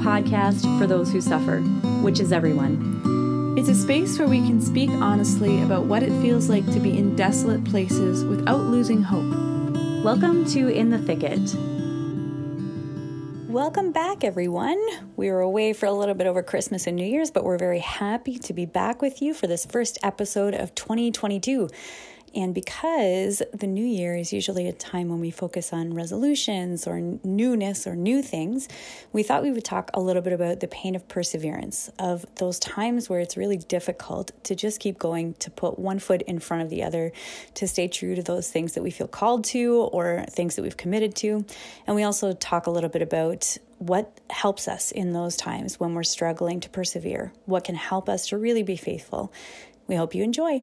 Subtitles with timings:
[0.00, 1.60] podcast for those who suffer,
[2.00, 3.54] which is everyone.
[3.58, 6.96] It's a space where we can speak honestly about what it feels like to be
[6.96, 9.30] in desolate places without losing hope.
[10.02, 11.54] Welcome to In the Thicket.
[13.50, 14.82] Welcome back, everyone.
[15.16, 17.80] We were away for a little bit over Christmas and New Year's, but we're very
[17.80, 21.68] happy to be back with you for this first episode of 2022.
[22.34, 27.00] And because the new year is usually a time when we focus on resolutions or
[27.24, 28.68] newness or new things,
[29.12, 32.58] we thought we would talk a little bit about the pain of perseverance, of those
[32.60, 36.62] times where it's really difficult to just keep going, to put one foot in front
[36.62, 37.10] of the other,
[37.54, 40.76] to stay true to those things that we feel called to or things that we've
[40.76, 41.44] committed to.
[41.86, 45.94] And we also talk a little bit about what helps us in those times when
[45.94, 49.32] we're struggling to persevere, what can help us to really be faithful.
[49.88, 50.60] We hope you enjoy.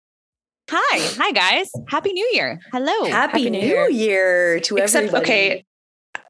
[0.69, 1.71] Hi, hi guys.
[1.87, 2.59] Happy New Year.
[2.73, 3.05] Hello.
[3.05, 3.89] Happy, Happy New, New Year.
[3.89, 4.59] Year.
[4.61, 5.23] to Except, everybody.
[5.23, 5.65] okay,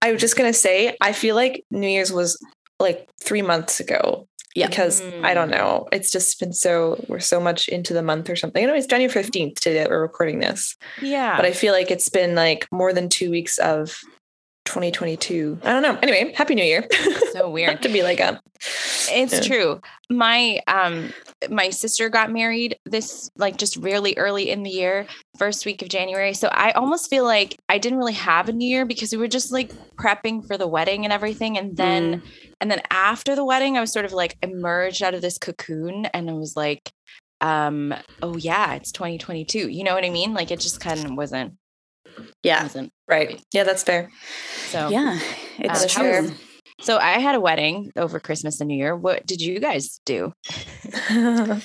[0.01, 2.39] I was just gonna say, I feel like New Year's was
[2.79, 4.27] like three months ago.
[4.55, 4.67] Yeah.
[4.67, 5.23] Because mm.
[5.23, 5.87] I don't know.
[5.91, 8.63] It's just been so we're so much into the month or something.
[8.63, 10.75] I know it's January 15th today that we're recording this.
[11.01, 11.35] Yeah.
[11.35, 13.99] But I feel like it's been like more than two weeks of
[14.67, 15.59] 2022.
[15.63, 15.97] I don't know.
[16.03, 16.85] Anyway, happy new year.
[17.31, 18.39] So weird to be like a
[19.09, 19.39] It's yeah.
[19.39, 19.81] true.
[20.09, 21.13] My um
[21.49, 25.07] my sister got married this like just really early in the year,
[25.37, 26.33] first week of January.
[26.33, 29.29] So I almost feel like I didn't really have a new year because we were
[29.29, 32.21] just like prepping for the wedding and everything and then mm.
[32.59, 36.07] and then after the wedding I was sort of like emerged out of this cocoon
[36.07, 36.91] and I was like
[37.39, 39.69] um oh yeah, it's 2022.
[39.69, 40.33] You know what I mean?
[40.33, 41.53] Like it just kind of wasn't
[42.43, 42.63] yeah.
[42.63, 43.41] Wasn't right.
[43.53, 44.09] Yeah, that's fair.
[44.69, 45.19] So yeah,
[45.59, 46.31] it's uh, true.
[46.81, 48.95] So I had a wedding over Christmas and New Year.
[48.95, 50.33] What did you guys do?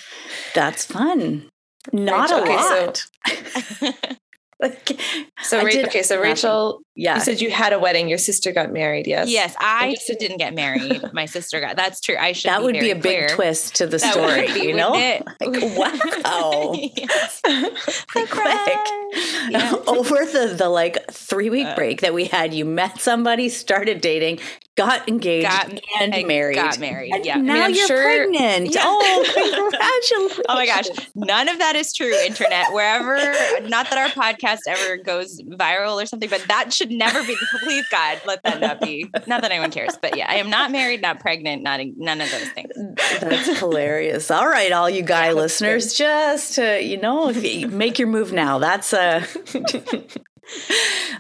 [0.55, 1.51] That's fun.
[1.93, 3.05] Not Rachel, a lot.
[3.29, 3.93] Okay, so
[5.43, 8.09] so Ra- okay, so Rachel, yeah, you said you had a wedding.
[8.09, 9.07] Your sister got married.
[9.07, 9.55] Yes, yes.
[9.59, 11.03] I just didn't get married.
[11.13, 11.77] My sister got.
[11.77, 12.17] That's true.
[12.19, 12.49] I should.
[12.51, 13.27] That would be a clear.
[13.27, 14.47] big twist to the that story.
[14.53, 16.75] Be, you know, like, wow,
[18.13, 18.79] quick.
[19.51, 19.75] Yeah.
[19.87, 24.01] Over the the like three week uh, break that we had, you met somebody, started
[24.01, 24.39] dating,
[24.77, 25.69] got engaged got,
[26.01, 26.57] and, and married.
[26.57, 27.13] Got married.
[27.13, 27.37] And yeah.
[27.37, 28.75] Now I mean, you're sure, pregnant.
[28.75, 28.81] Yeah.
[28.85, 30.47] Oh, congratulations.
[30.49, 30.87] oh my gosh.
[31.15, 32.73] None of that is true, internet.
[32.73, 33.17] Wherever,
[33.69, 37.37] not that our podcast ever goes viral or something, but that should never be.
[37.63, 39.11] Please, God, let that not be.
[39.27, 39.97] Not that anyone cares.
[40.01, 42.71] But yeah, I am not married, not pregnant, not none of those things.
[43.21, 44.31] That's hilarious.
[44.31, 48.33] All right, all you guy yeah, listeners, just uh, you know, you make your move
[48.33, 48.59] now.
[48.59, 49.25] That's uh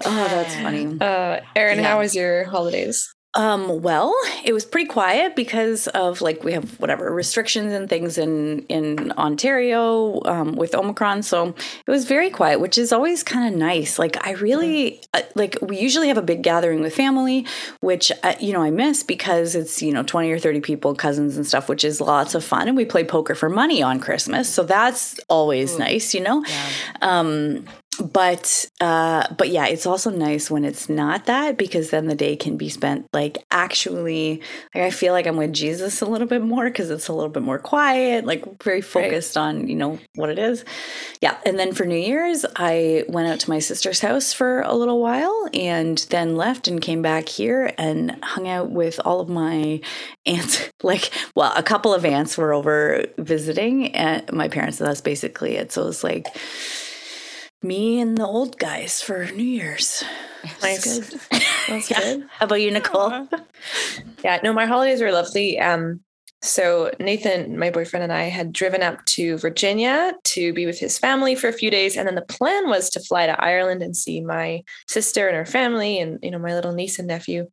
[0.04, 0.98] Oh, that's funny.
[1.00, 1.88] Uh, Erin, yeah.
[1.88, 3.14] how was your holidays?
[3.34, 8.18] Um, well, it was pretty quiet because of like we have whatever restrictions and things
[8.18, 11.54] in in Ontario um, with Omicron, so
[11.86, 13.98] it was very quiet, which is always kind of nice.
[13.98, 15.04] Like I really mm-hmm.
[15.14, 17.46] uh, like we usually have a big gathering with family,
[17.80, 21.38] which uh, you know I miss because it's you know twenty or thirty people, cousins
[21.38, 24.46] and stuff, which is lots of fun, and we play poker for money on Christmas,
[24.46, 25.78] so that's always Ooh.
[25.78, 26.44] nice, you know.
[26.46, 26.68] Yeah.
[27.00, 27.64] Um,
[28.00, 32.34] but uh but yeah it's also nice when it's not that because then the day
[32.34, 34.40] can be spent like actually
[34.74, 37.28] like i feel like i'm with jesus a little bit more because it's a little
[37.28, 39.42] bit more quiet like very focused right.
[39.42, 40.64] on you know what it is
[41.20, 44.74] yeah and then for new year's i went out to my sister's house for a
[44.74, 49.28] little while and then left and came back here and hung out with all of
[49.28, 49.78] my
[50.24, 55.02] aunts like well a couple of aunts were over visiting and my parents and that's
[55.02, 56.26] basically it so it was like
[57.62, 60.04] me and the old guys for New Year's.
[60.60, 61.10] Nice.
[61.10, 61.20] Good.
[61.68, 62.00] That's yeah.
[62.00, 62.28] good.
[62.30, 63.28] How about you, Nicole?
[64.24, 65.58] yeah, no, my holidays were lovely.
[65.60, 66.00] Um,
[66.42, 70.98] so Nathan, my boyfriend, and I had driven up to Virginia to be with his
[70.98, 73.96] family for a few days, and then the plan was to fly to Ireland and
[73.96, 77.48] see my sister and her family, and you know my little niece and nephew.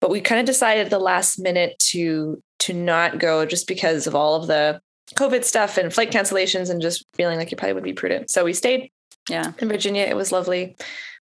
[0.00, 4.08] But we kind of decided at the last minute to to not go just because
[4.08, 4.80] of all of the
[5.14, 8.28] COVID stuff and flight cancellations, and just feeling like it probably would be prudent.
[8.28, 8.90] So we stayed
[9.28, 9.52] yeah.
[9.58, 10.76] In Virginia, it was lovely.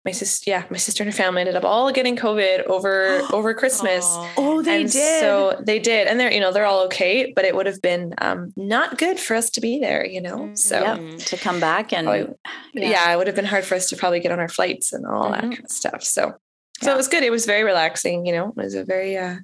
[0.04, 3.54] My sister, yeah, my sister and her family ended up all getting COVID over over
[3.54, 4.04] Christmas.
[4.36, 5.20] Oh, they and did.
[5.20, 8.14] So they did, and they're you know they're all okay, but it would have been
[8.18, 10.38] um, not good for us to be there, you know.
[10.38, 10.54] Mm-hmm.
[10.56, 11.18] So yep.
[11.18, 12.34] to come back and probably,
[12.74, 12.90] yeah.
[12.90, 13.12] yeah.
[13.12, 15.30] it would have been hard for us to probably get on our flights and all
[15.30, 15.32] mm-hmm.
[15.32, 16.02] that kind of stuff.
[16.02, 16.34] So
[16.82, 16.94] so yeah.
[16.94, 17.22] it was good.
[17.22, 18.26] It was very relaxing.
[18.26, 19.36] You know, it was a very uh,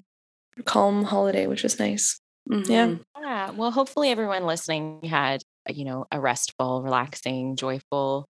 [0.64, 2.20] calm holiday, which was nice.
[2.50, 2.70] Mm-hmm.
[2.70, 2.94] Yeah.
[3.20, 3.50] Yeah.
[3.50, 8.28] Well, hopefully everyone listening had you know a restful, relaxing, joyful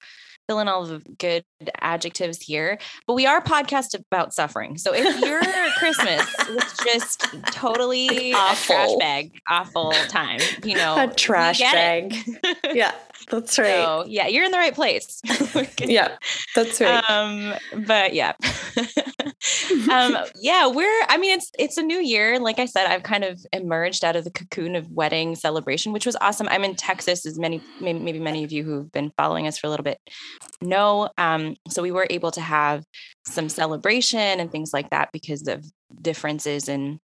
[0.48, 1.44] fill in all the good
[1.80, 2.78] adjectives here.
[3.06, 4.78] But we are a podcast about suffering.
[4.78, 5.40] So if your
[5.78, 7.20] Christmas was just
[7.52, 8.74] totally awful.
[8.74, 12.14] a trash bag, awful time, you know, a trash bag.
[12.72, 12.92] yeah.
[13.30, 13.84] That's right.
[13.84, 15.20] So, yeah, you're in the right place.
[15.80, 16.16] yeah,
[16.54, 17.04] that's right.
[17.10, 17.52] Um,
[17.84, 18.32] but yeah.
[19.90, 21.04] um, yeah, we're.
[21.08, 22.38] I mean, it's it's a new year.
[22.38, 26.06] Like I said, I've kind of emerged out of the cocoon of wedding celebration, which
[26.06, 26.48] was awesome.
[26.48, 29.66] I'm in Texas, as many maybe, maybe many of you who've been following us for
[29.66, 30.00] a little bit
[30.60, 31.08] know.
[31.18, 32.84] Um, so we were able to have
[33.26, 35.64] some celebration and things like that because of
[36.00, 37.00] differences in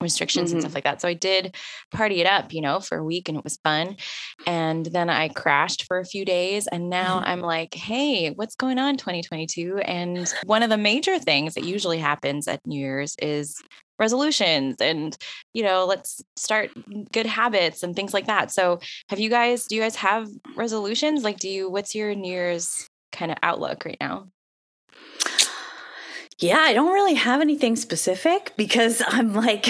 [0.00, 0.56] restrictions mm-hmm.
[0.56, 1.00] and stuff like that.
[1.00, 1.56] So I did
[1.90, 3.96] party it up, you know, for a week and it was fun.
[4.46, 8.78] And then I crashed for a few days and now I'm like, "Hey, what's going
[8.78, 13.62] on 2022?" And one of the major things that usually happens at New Year's is
[13.98, 15.16] resolutions and
[15.54, 16.70] you know let's start
[17.12, 18.78] good habits and things like that so
[19.08, 22.90] have you guys do you guys have resolutions like do you what's your new year's
[23.10, 24.28] kind of outlook right now
[26.38, 29.66] yeah, I don't really have anything specific because I'm like,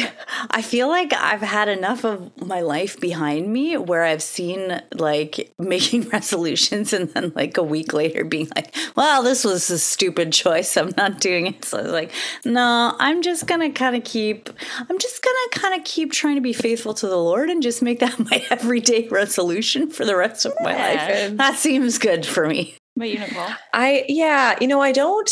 [0.50, 5.52] I feel like I've had enough of my life behind me where I've seen like
[5.58, 10.32] making resolutions and then like a week later being like, well, this was a stupid
[10.32, 10.76] choice.
[10.76, 11.64] I'm not doing it.
[11.64, 12.12] So I was like,
[12.44, 16.10] no, I'm just going to kind of keep, I'm just going to kind of keep
[16.12, 20.04] trying to be faithful to the Lord and just make that my everyday resolution for
[20.04, 21.36] the rest of my life.
[21.36, 22.76] That seems good for me.
[22.96, 23.48] But you, Nicole?
[23.72, 25.30] I, yeah, you know, I don't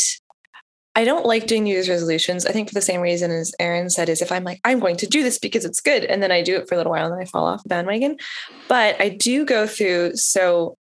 [0.95, 2.45] I don't like doing New Year's resolutions.
[2.45, 4.95] I think for the same reason as Erin said, is if I'm like, I'm going
[4.97, 7.05] to do this because it's good, and then I do it for a little while
[7.05, 8.17] and then I fall off the bandwagon.
[8.67, 10.77] But I do go through, so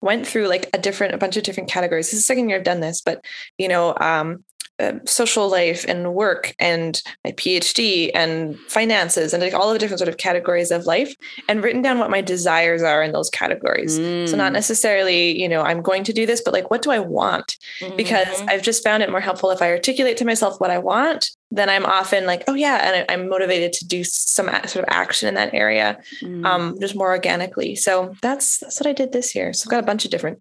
[0.00, 2.06] went through like a different, a bunch of different categories.
[2.06, 3.24] This is the second year I've done this, but
[3.58, 4.44] you know, um,
[4.80, 9.78] um, social life and work and my PhD and finances and like all of the
[9.78, 11.14] different sort of categories of life
[11.48, 13.98] and written down what my desires are in those categories.
[13.98, 14.28] Mm.
[14.28, 14.54] So not mm.
[14.54, 17.56] necessarily, you know, I'm going to do this, but like, what do I want?
[17.80, 17.96] Mm-hmm.
[17.96, 21.30] Because I've just found it more helpful if I articulate to myself what I want,
[21.50, 25.28] then I'm often like, oh yeah, and I'm motivated to do some sort of action
[25.28, 26.44] in that area, mm.
[26.44, 27.74] um, just more organically.
[27.74, 29.52] So that's that's what I did this year.
[29.52, 30.40] So I've got a bunch of different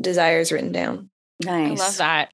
[0.00, 1.10] desires written down.
[1.44, 1.80] Nice.
[1.80, 2.32] I love that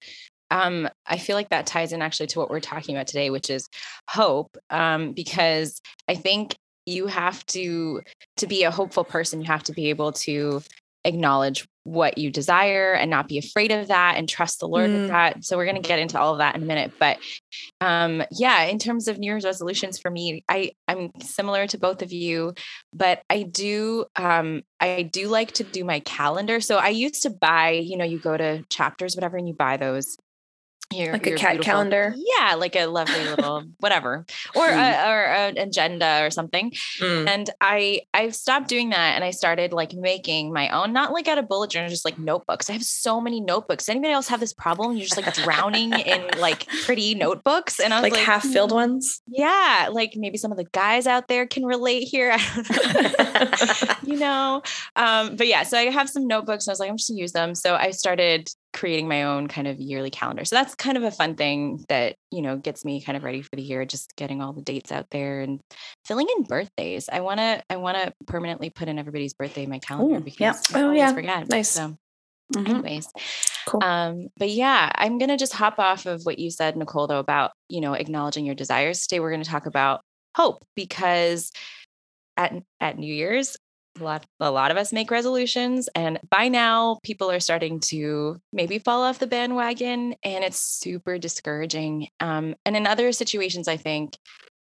[0.50, 3.50] um, I feel like that ties in actually to what we're talking about today, which
[3.50, 3.68] is
[4.08, 4.56] hope.
[4.70, 6.56] Um, because I think
[6.86, 8.02] you have to
[8.36, 10.62] to be a hopeful person, you have to be able to
[11.04, 15.02] acknowledge what you desire and not be afraid of that and trust the Lord mm.
[15.02, 15.44] with that.
[15.44, 16.92] So we're going to get into all of that in a minute.
[16.98, 17.18] But
[17.82, 22.00] um, yeah, in terms of New Year's resolutions for me, I I'm similar to both
[22.00, 22.54] of you,
[22.92, 26.60] but I do um, I do like to do my calendar.
[26.60, 29.76] So I used to buy, you know, you go to chapters, whatever, and you buy
[29.76, 30.16] those
[30.92, 34.76] your, like a cat calendar yeah like a lovely little whatever or mm.
[34.76, 36.70] a, or an agenda or something
[37.00, 37.28] mm.
[37.28, 41.26] and i i've stopped doing that and i started like making my own not like
[41.26, 44.40] out of bullet journal just like notebooks i have so many notebooks anybody else have
[44.40, 48.22] this problem you're just like drowning in like pretty notebooks and i was like, like
[48.22, 52.04] half filled hmm, ones yeah like maybe some of the guys out there can relate
[52.04, 52.30] here
[54.02, 54.62] you know
[54.96, 57.20] um but yeah so i have some notebooks and i was like i'm just gonna
[57.20, 60.44] use them so i started creating my own kind of yearly calendar.
[60.44, 63.40] So that's kind of a fun thing that, you know, gets me kind of ready
[63.40, 65.60] for the year, just getting all the dates out there and
[66.04, 67.08] filling in birthdays.
[67.10, 70.20] I want to I want to permanently put in everybody's birthday in my calendar Ooh,
[70.20, 70.78] because yeah.
[70.78, 71.12] I oh yeah.
[71.14, 71.48] forget.
[71.48, 71.70] Nice.
[71.70, 71.96] So
[72.54, 72.66] mm-hmm.
[72.66, 73.08] anyways.
[73.66, 73.82] Cool.
[73.82, 77.52] Um, but yeah, I'm gonna just hop off of what you said, Nicole, though, about
[77.68, 79.00] you know, acknowledging your desires.
[79.00, 80.02] Today we're gonna talk about
[80.36, 81.52] hope because
[82.36, 83.56] at at New Year's,
[84.00, 88.36] a lot a lot of us make resolutions and by now people are starting to
[88.52, 93.76] maybe fall off the bandwagon and it's super discouraging um, and in other situations i
[93.76, 94.16] think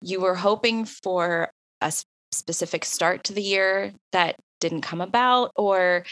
[0.00, 1.92] you were hoping for a
[2.32, 6.04] specific start to the year that didn't come about or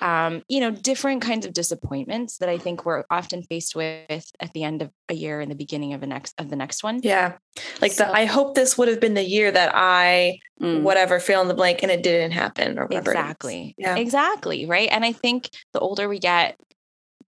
[0.00, 4.52] um, you know different kinds of disappointments that i think we're often faced with at
[4.52, 7.00] the end of a year and the beginning of the next of the next one.
[7.02, 7.38] Yeah.
[7.80, 10.82] Like so, the i hope this would have been the year that i mm.
[10.82, 13.74] whatever fill in the blank and it didn't happen or whatever exactly.
[13.78, 13.96] Yeah.
[13.96, 14.88] Exactly right?
[14.90, 16.58] And i think the older we get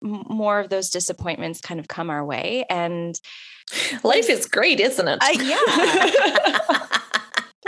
[0.03, 3.21] more of those disappointments kind of come our way and
[4.03, 5.19] life is great isn't it?
[5.41, 6.87] Yeah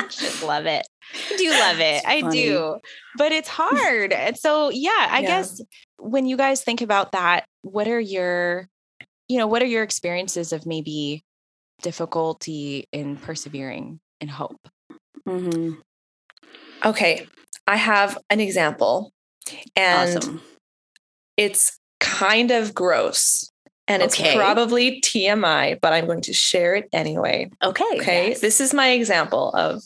[0.08, 2.02] just love it I do love it.
[2.06, 2.78] I do.
[3.16, 4.12] But it's hard.
[4.12, 5.26] and so yeah, I yeah.
[5.26, 5.60] guess
[5.98, 8.68] when you guys think about that, what are your
[9.28, 11.24] you know, what are your experiences of maybe
[11.80, 14.60] difficulty in persevering in hope?
[15.26, 15.74] Mm-hmm.
[16.84, 17.26] Okay,
[17.66, 19.12] I have an example,
[19.76, 20.42] and awesome.
[21.36, 23.51] it's kind of gross.
[23.88, 24.36] And it's okay.
[24.36, 27.50] probably TMI, but I'm going to share it anyway.
[27.62, 27.84] Okay.
[27.96, 28.28] Okay.
[28.30, 28.40] Yes.
[28.40, 29.82] This is my example of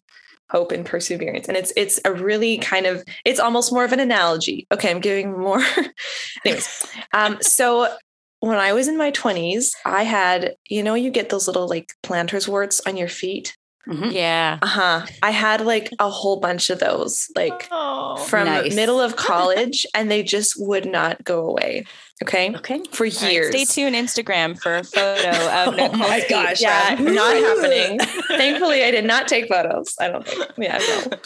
[0.49, 3.99] hope and perseverance and it's it's a really kind of it's almost more of an
[3.99, 5.61] analogy okay i'm giving more
[6.45, 7.93] anyways um so
[8.39, 11.93] when i was in my 20s i had you know you get those little like
[12.05, 13.57] plantar warts on your feet
[13.89, 14.13] Mhm.
[14.13, 14.59] Yeah.
[14.63, 15.07] Uh-huh.
[15.23, 18.17] I had like a whole bunch of those, like Oh.
[18.17, 18.75] from Nice.
[18.75, 21.87] middle of college, and they just would not go away.
[22.23, 22.55] Okay.
[22.57, 22.81] Okay.
[22.93, 23.49] For All right, years.
[23.49, 26.63] stay tuned Instagram for a photo of Oh my gosh.
[26.63, 27.99] Yeah, not happening.
[28.29, 29.95] Thankfully, I did not take photos.
[30.01, 30.47] I don't think.
[30.57, 31.19] Yeah, no.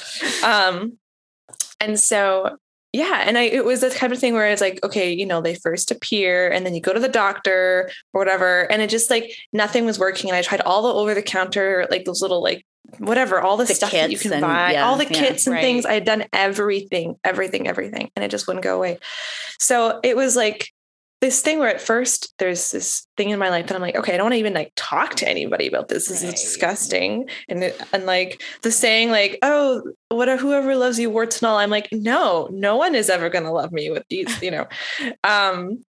[0.49, 0.99] Um,
[1.80, 2.56] and so
[2.92, 5.40] yeah, and I it was the kind of thing where it's like, okay, you know,
[5.40, 9.11] they first appear, and then you go to the doctor or whatever, and it just
[9.11, 10.28] like nothing was working.
[10.28, 12.66] And I tried all the over the counter, like those little like
[12.99, 15.11] whatever, all the, The stuff that you can and- buy, yeah, all the yeah.
[15.20, 15.62] kits and Right.
[15.62, 15.87] things.
[15.87, 18.99] I had done everything, everything, everything, and it just wouldn't go away.
[19.61, 20.73] So it was like
[21.21, 24.15] this thing where at first there's this thing in my life that I'm like, okay,
[24.15, 26.09] I don't want to even like talk to anybody about this.
[26.09, 26.33] This Right.
[26.33, 27.29] is disgusting.
[27.49, 31.59] And it, and like the saying like, oh, whatever, whoever loves you, warts and all.
[31.59, 34.67] I'm like, no, no one is ever going to love me with these, you know.
[35.25, 35.85] Um,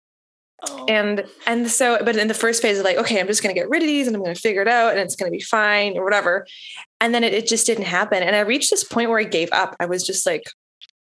[0.89, 3.61] and and so, but in the first phase of like, okay, I'm just going to
[3.61, 5.37] get rid of these and I'm going to figure it out and it's going to
[5.37, 6.47] be fine or whatever.
[7.01, 8.23] And then it, it just didn't happen.
[8.23, 9.77] And I reached this point where I gave up.
[9.81, 10.45] I was just like,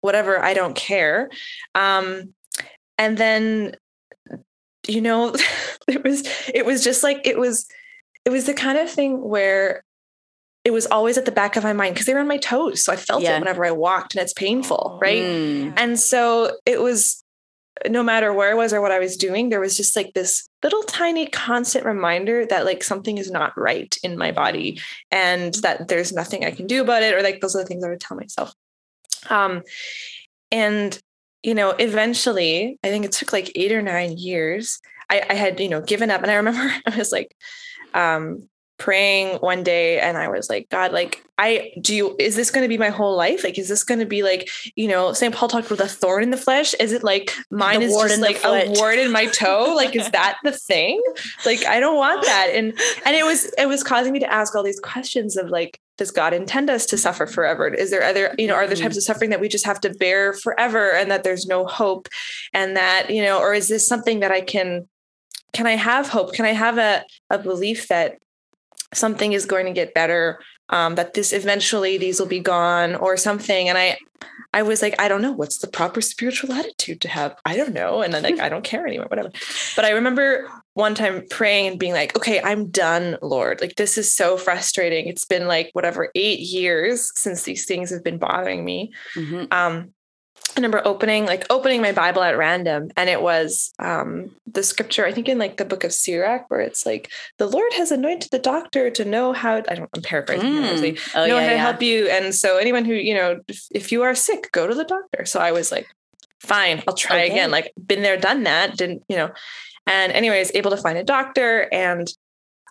[0.02, 1.30] whatever, I don't care.
[1.74, 2.34] Um,
[2.98, 3.76] and then
[4.88, 5.34] you know
[5.88, 6.24] it was
[6.54, 7.68] it was just like it was
[8.26, 9.84] it was the kind of thing where
[10.64, 12.84] it was always at the back of my mind because they were on my toes
[12.84, 13.36] so i felt Yeah.
[13.36, 15.74] it whenever i walked and it's painful right Mm.
[15.78, 17.24] and so it was
[17.90, 20.48] no matter where i was or what i was doing there was just like this
[20.64, 24.80] little tiny constant reminder that like something is not right in my body
[25.12, 27.84] and that there's nothing i can do about it or like those are the things
[27.84, 28.54] i would tell myself
[29.30, 29.62] um
[30.52, 31.00] and
[31.46, 35.60] you know eventually i think it took like eight or nine years i, I had
[35.60, 36.22] you know given up.
[36.24, 37.36] And i remember i was like
[37.94, 42.52] um praying one day and i was like god like i do you is this
[42.52, 43.44] going to be my whole life?
[43.44, 46.24] Like is this going to be like you know st paul talked about a thorn
[46.24, 46.74] in the flesh.
[46.76, 49.74] Is it like mine The is just like a wart in my toe?
[49.76, 51.02] Like is that the thing?
[51.46, 52.50] Like i don't want that.
[52.54, 52.74] And
[53.06, 56.12] and it was it was causing me to ask all these questions of like does
[56.12, 57.68] god intend us to suffer forever?
[57.68, 59.14] Is there other you know are there types of mm-hmm.
[59.14, 62.08] suffering that we just have to bear forever and that there's no hope?
[62.54, 64.88] And that you know or is this something that i can
[65.54, 66.34] can i have hope?
[66.34, 68.18] Can i have a, a belief that
[68.94, 73.18] something is going to get better um, that this eventually these will be gone or
[73.18, 73.70] something.
[73.70, 73.98] And i
[74.54, 77.36] i was like i don't know what's the proper spiritual attitude to have?
[77.46, 78.02] I don't know.
[78.02, 79.32] And then like i don't care anymore whatever.
[79.76, 83.62] But i remember one time praying and being like okay i'm done lord.
[83.62, 85.08] Like this is so frustrating.
[85.08, 88.92] It's been like whatever eight years since these things have been bothering me.
[89.16, 89.52] Mhm.
[89.52, 89.92] um
[90.56, 95.06] I remember opening like opening my Bible at random, and it was um, the scripture.
[95.06, 98.32] I think in like the book of Sirach, where it's like the Lord has anointed
[98.32, 99.58] the doctor to know how.
[99.58, 99.90] I don't.
[99.94, 100.48] I'm paraphrasing.
[100.48, 101.00] Mm.
[101.16, 101.62] Oh, know yeah, how to yeah.
[101.62, 102.08] help you.
[102.08, 105.26] And so anyone who you know, if, if you are sick, go to the doctor.
[105.26, 105.88] So I was like,
[106.40, 107.32] fine, I'll try Okay.
[107.32, 107.52] again.
[107.52, 108.78] Like been there, done that.
[108.78, 109.32] Didn't you know?
[109.88, 112.08] And anyways, able to find a doctor, and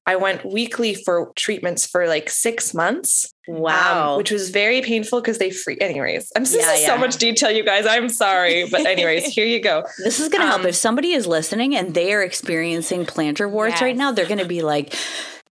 [0.06, 3.32] I went weekly for treatments for like six months.
[3.48, 4.16] um, Wow.
[4.16, 5.76] which was very painful because they free.
[5.80, 6.86] Anyways, I'm this Yeah, is yeah.
[6.88, 7.84] so much detail, you guys.
[7.86, 9.82] I'm sorry, but anyways, here you go.
[9.98, 10.60] This is going to help.
[10.60, 14.38] Um, If somebody is listening and they are experiencing plantar warts right now, they're going
[14.38, 14.94] to be like,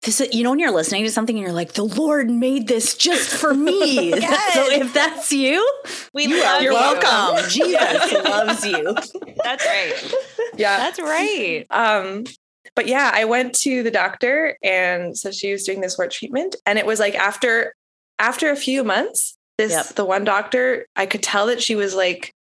[0.02, 2.68] this is, you know, when you're listening to something and you're like, the Lord made
[2.68, 4.12] this just for me.
[4.54, 5.66] so if that's you,
[6.14, 6.78] We you love are You're you.
[6.80, 7.50] welcome.
[7.50, 8.96] Jesus loves you.
[9.44, 10.14] That's right.
[10.58, 10.78] Yeah.
[10.78, 11.66] That's right.
[11.70, 12.26] Um,
[12.76, 16.56] but yeah, I went to the doctor, and so she was doing this wart treatment,
[16.66, 17.76] and it was like after
[18.20, 19.86] after a few months, this Yep.
[19.96, 22.34] the one doctor, I could tell that she was like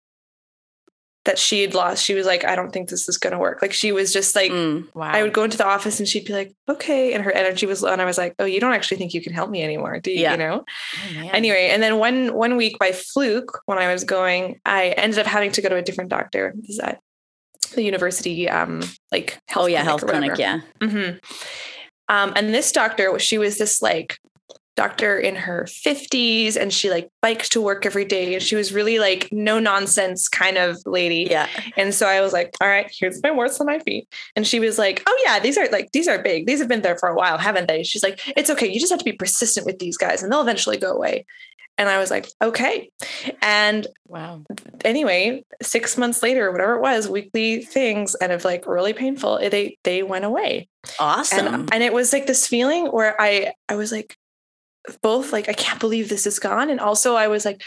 [1.24, 2.04] that she had lost.
[2.04, 3.62] She was like, I don't think this is going to work.
[3.62, 4.50] Like she was just like.
[4.50, 4.92] Mm.
[4.94, 5.10] Wow.
[5.12, 7.12] I would go into the office and she'd be like, okay.
[7.12, 7.92] And her energy was low.
[7.92, 10.10] And I was like, oh, you don't actually think you can help me anymore, do
[10.10, 10.20] you?
[10.20, 10.32] Yeah.
[10.32, 10.64] You know?
[11.16, 11.28] Oh.
[11.28, 15.26] Anyway, and then one one week by fluke, when I was going, I ended up
[15.26, 16.54] having to go to a different doctor.
[16.56, 17.00] This is at
[17.74, 19.82] the university, um, like Oh, yeah.
[19.82, 20.38] Health clinic.
[20.38, 20.60] Yeah.
[20.82, 21.10] hmm
[22.08, 24.18] Um, and this doctor, she was this like
[24.74, 28.72] doctor in her 50s and she like biked to work every day and she was
[28.72, 31.46] really like no nonsense kind of lady Yeah.
[31.76, 34.08] and so I was like, all right, here's my warts on my feet.
[34.34, 36.46] And she was like, oh yeah, these are like, these are big.
[36.46, 37.82] These have been there for a while, haven't they?
[37.82, 38.66] She's like, it's okay.
[38.66, 41.26] You just have to be persistent with these guys and they'll eventually go away.
[41.78, 42.90] And I was like, okay.
[43.40, 44.42] And wow.
[44.84, 49.48] anyway, six months later, whatever it was, weekly things and of like really painful, eh,
[49.48, 50.68] they they went away.
[50.98, 51.46] Awesome.
[51.46, 54.16] And and it was like this feeling where I I was like
[55.00, 56.70] both like I can't believe this is gone.
[56.70, 57.62] And also I was like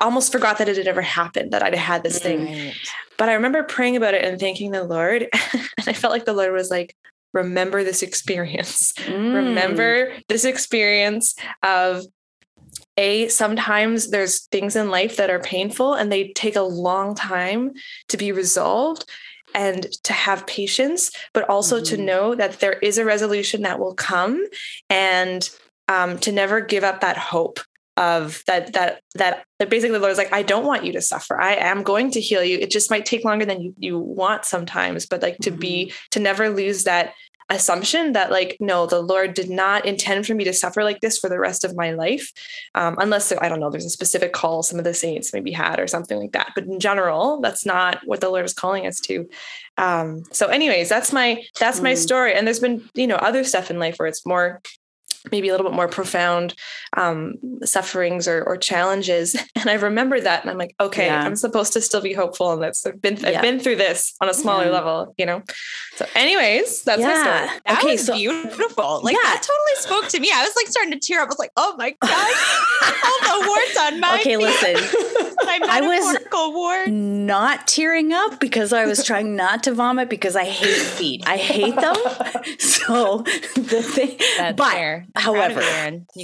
[0.00, 2.46] almost forgot that it had ever happened, that I'd had this thing.
[2.46, 2.74] Right.
[3.18, 5.28] But I remember praying about it and thanking the Lord.
[5.52, 6.96] and I felt like the Lord was like,
[7.32, 8.92] remember this experience.
[9.10, 9.34] Mm.
[9.34, 11.34] Remember this experience
[11.64, 12.04] of
[13.00, 17.72] a sometimes there's things in life that are painful and they take a long time
[18.08, 19.02] to be resolved
[19.54, 22.04] and to have patience but also to Mhm.
[22.10, 24.46] know that there is a resolution that will come
[24.88, 25.50] and
[25.88, 27.58] um, to never give up that hope
[27.96, 31.38] of that that that that basically the Lord's like, I don't want you to suffer.
[31.40, 32.56] I am going to heal you.
[32.58, 35.60] It just might take longer than you, you want sometimes, but like to mm-hmm.
[35.60, 37.12] be to never lose that
[37.50, 41.18] assumption that like no the lord did not intend for me to suffer like this
[41.18, 42.32] for the rest of my life
[42.74, 45.80] um, unless i don't know there's a specific call some of the saints maybe had
[45.80, 46.52] or something like that.
[46.54, 49.28] But in general that's not what the lord is calling us to.
[49.76, 51.98] Um, so anyways that's my that's my mm.
[51.98, 52.34] story.
[52.34, 54.60] And there's been you know other stuff in life where it's more
[55.30, 56.54] maybe a little bit more profound
[56.96, 57.34] um,
[57.64, 59.36] sufferings or, or, challenges.
[59.60, 61.22] And I remember that, and I'm like, okay, yeah.
[61.22, 63.40] I'm supposed to still be hopeful, and that's I've been I've yeah.
[63.42, 64.70] been through this on a smaller yeah.
[64.70, 65.42] level, you know.
[65.96, 67.60] So, anyways, that's my story.
[67.66, 69.02] That okay, was so beautiful.
[69.02, 70.30] Like that totally spoke to me.
[70.32, 71.26] I was like starting to tear up.
[71.26, 74.36] I was like, oh my gosh, all the warts on my okay.
[74.36, 74.38] Feet.
[74.38, 74.76] Listen,
[75.68, 76.90] I was ward.
[76.90, 81.22] not tearing up because I was trying not to vomit because I hate feet.
[81.26, 81.96] I hate them.
[82.58, 83.18] so
[83.56, 85.06] the thing, that's but fair.
[85.16, 85.62] However,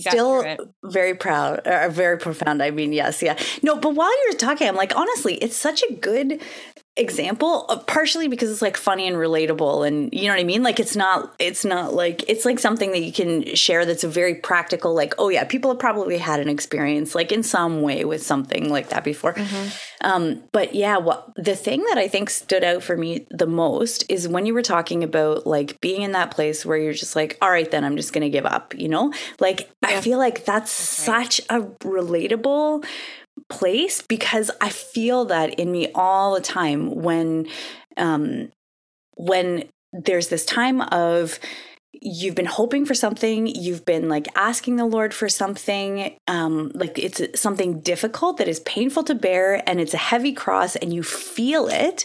[0.01, 0.45] still
[0.85, 2.63] very proud, or very profound.
[2.63, 3.37] I mean, yes, yeah.
[3.63, 6.41] No, but while you're talking, I'm like, honestly, it's such a good
[6.97, 10.63] example uh, partially because it's like funny and relatable and you know what i mean
[10.63, 14.09] like it's not it's not like it's like something that you can share that's a
[14.09, 18.07] very practical like oh yeah people have probably had an experience like in some way
[18.07, 19.69] with something like that before mm-hmm.
[20.01, 24.05] um, but yeah what the thing that i think stood out for me the most
[24.09, 27.37] is when you were talking about like being in that place where you're just like
[27.43, 29.99] all right then i'm just gonna give up you know like yeah.
[29.99, 31.33] i feel like that's, that's right.
[31.33, 32.83] such a relatable
[33.49, 37.47] place because I feel that in me all the time when
[37.97, 38.51] um
[39.17, 41.39] when there's this time of
[42.01, 46.99] you've been hoping for something you've been like asking the lord for something um like
[46.99, 51.03] it's something difficult that is painful to bear and it's a heavy cross and you
[51.03, 52.05] feel it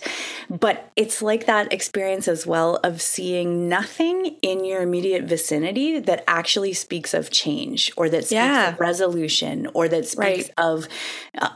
[0.49, 6.23] but it's like that experience as well of seeing nothing in your immediate vicinity that
[6.27, 8.69] actually speaks of change or that speaks yeah.
[8.69, 10.51] of resolution or that speaks right.
[10.57, 10.87] of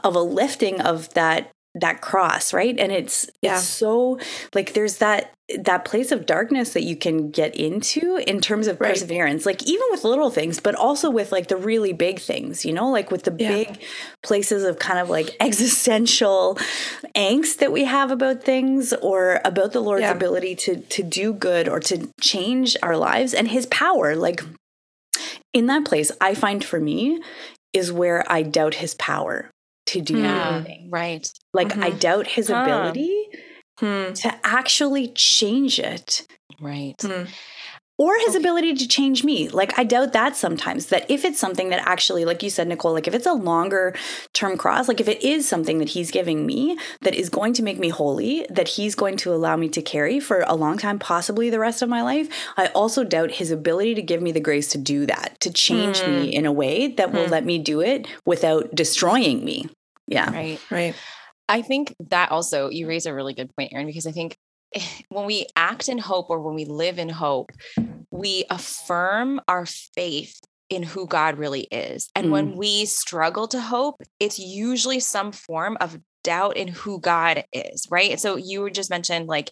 [0.04, 1.50] of a lifting of that
[1.80, 3.54] that cross right and it's yeah.
[3.56, 4.18] it's so
[4.54, 8.80] like there's that that place of darkness that you can get into in terms of
[8.80, 8.90] right.
[8.90, 12.72] perseverance like even with little things but also with like the really big things you
[12.72, 13.48] know like with the yeah.
[13.48, 13.80] big
[14.22, 16.58] places of kind of like existential
[17.16, 20.12] angst that we have about things or about the lord's yeah.
[20.12, 24.42] ability to to do good or to change our lives and his power like
[25.52, 27.20] in that place i find for me
[27.72, 29.48] is where i doubt his power
[29.86, 30.90] to do yeah, anything.
[30.90, 31.30] Right.
[31.52, 31.84] Like mm-hmm.
[31.84, 32.62] I doubt his huh.
[32.62, 33.28] ability
[33.78, 34.12] hmm.
[34.12, 36.26] to actually change it.
[36.60, 37.00] Right.
[37.00, 37.24] Hmm.
[37.98, 38.40] Or his okay.
[38.40, 39.48] ability to change me.
[39.48, 40.86] Like, I doubt that sometimes.
[40.86, 43.94] That if it's something that actually, like you said, Nicole, like if it's a longer
[44.34, 47.62] term cross, like if it is something that he's giving me that is going to
[47.62, 50.98] make me holy, that he's going to allow me to carry for a long time,
[50.98, 54.40] possibly the rest of my life, I also doubt his ability to give me the
[54.40, 56.08] grace to do that, to change mm.
[56.08, 56.32] me hmm.
[56.32, 57.14] in a way that mm.
[57.14, 57.32] will hmm.
[57.32, 59.70] let me do it without destroying me.
[60.06, 60.30] Yeah.
[60.30, 60.60] Right.
[60.70, 60.94] Right.
[61.48, 64.36] I think that also you raise a really good point, Erin, because I think
[65.08, 67.50] when we act in hope or when we live in hope,
[68.10, 72.08] we affirm our faith in who God really is.
[72.16, 72.30] And mm.
[72.30, 77.86] when we struggle to hope, it's usually some form of doubt in who God is,
[77.88, 78.18] right?
[78.18, 79.50] So you were just mentioned like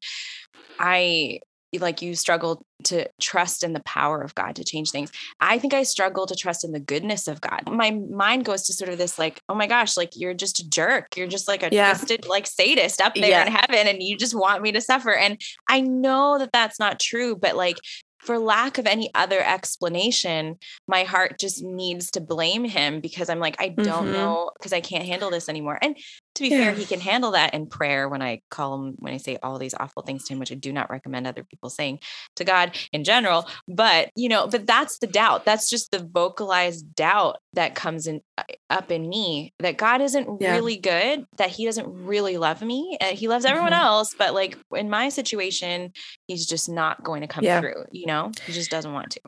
[0.78, 1.38] I
[1.78, 5.10] like you struggle to trust in the power of God to change things.
[5.40, 7.62] I think I struggle to trust in the goodness of God.
[7.70, 10.68] My mind goes to sort of this like, oh my gosh, like you're just a
[10.68, 11.16] jerk.
[11.16, 11.94] You're just like a yeah.
[11.94, 13.46] twisted like sadist up there yeah.
[13.46, 15.14] in heaven and you just want me to suffer.
[15.14, 17.78] And I know that that's not true, but like
[18.24, 20.56] for lack of any other explanation,
[20.88, 24.12] my heart just needs to blame him because I'm like, I don't mm-hmm.
[24.12, 25.78] know because I can't handle this anymore.
[25.80, 25.96] And
[26.34, 26.64] to be yeah.
[26.64, 29.58] fair, he can handle that in prayer when I call him, when I say all
[29.58, 32.00] these awful things to him, which I do not recommend other people saying
[32.36, 33.48] to God in general.
[33.68, 35.44] But, you know, but that's the doubt.
[35.44, 40.40] That's just the vocalized doubt that comes in uh, up in me that God isn't
[40.40, 40.54] yeah.
[40.54, 42.98] really good, that he doesn't really love me.
[43.00, 43.82] and he loves everyone mm-hmm.
[43.82, 44.14] else.
[44.16, 45.92] But like in my situation,
[46.26, 47.60] he's just not going to come yeah.
[47.60, 49.20] through, you know, he just doesn't want to.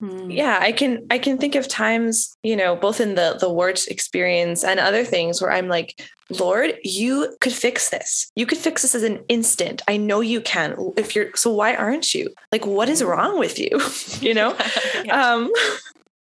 [0.00, 0.30] Hmm.
[0.30, 3.86] Yeah, I can I can think of times, you know, both in the the wart
[3.86, 8.30] experience and other things where I'm like, Lord, you could fix this.
[8.34, 9.82] You could fix this as an instant.
[9.86, 10.76] I know you can.
[10.96, 12.34] If you're so why aren't you?
[12.50, 13.70] Like what is wrong with you?
[14.20, 14.56] you know?
[15.04, 15.32] yeah.
[15.32, 15.52] Um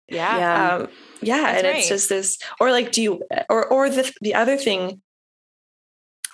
[0.09, 0.39] yeah.
[0.39, 0.77] Yeah.
[0.77, 0.89] Um,
[1.23, 1.77] yeah, That's and right.
[1.79, 5.01] it's just this or like do you or or the the other thing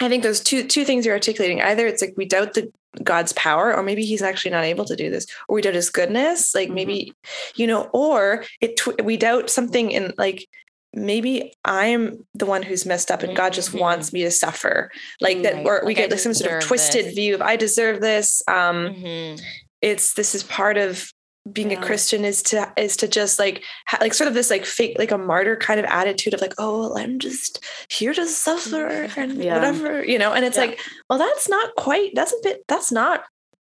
[0.01, 1.63] I think those two two things you're articulating.
[1.63, 4.97] Either it's like we doubt the God's power, or maybe He's actually not able to
[4.97, 6.55] do this, or we doubt His goodness.
[6.55, 6.75] Like mm-hmm.
[6.75, 7.15] maybe,
[7.55, 10.49] you know, or it we doubt something in like
[10.95, 13.79] maybe I'm the one who's messed up and God just mm-hmm.
[13.79, 14.91] wants me to suffer.
[15.21, 17.15] Like that, or like we get like some sort of twisted this.
[17.15, 18.43] view of I deserve this.
[18.47, 19.43] Um, mm-hmm.
[19.81, 21.13] It's this is part of
[21.51, 21.79] being Yeah.
[21.81, 24.97] a Christian is to is to just like ha- like sort of this like fake
[24.99, 29.09] like a martyr kind of attitude of like oh well, I'm just here to suffer
[29.17, 29.55] and Yeah.
[29.57, 30.67] whatever you know and it's Yeah.
[30.67, 33.25] like well that's not quite that's a bit that's not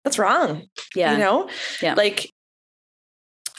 [0.05, 1.13] that's wrong Yeah.
[1.13, 1.49] you know
[1.81, 1.95] Yeah.
[1.95, 2.31] like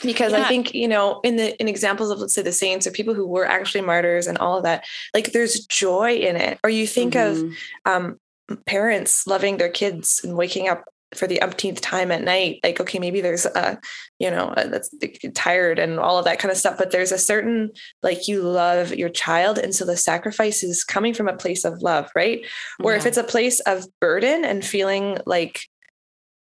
[0.02, 2.90] because I think you know in the in examples of let's say the saints or
[2.92, 6.70] people who were actually martyrs and all of that like there's joy in it or
[6.70, 7.54] you think of Mhm.
[7.86, 8.20] um,
[8.66, 12.98] parents loving their kids and waking up for the umpteenth time at night like okay
[12.98, 13.78] maybe there's a
[14.18, 14.92] you know uh, that's
[15.34, 17.70] tired and all of that kind of stuff but there's a certain
[18.02, 21.82] like you love your child and so the sacrifice is coming from a place of
[21.82, 22.44] love right?
[22.82, 25.60] Or if it's a place of burden and feeling like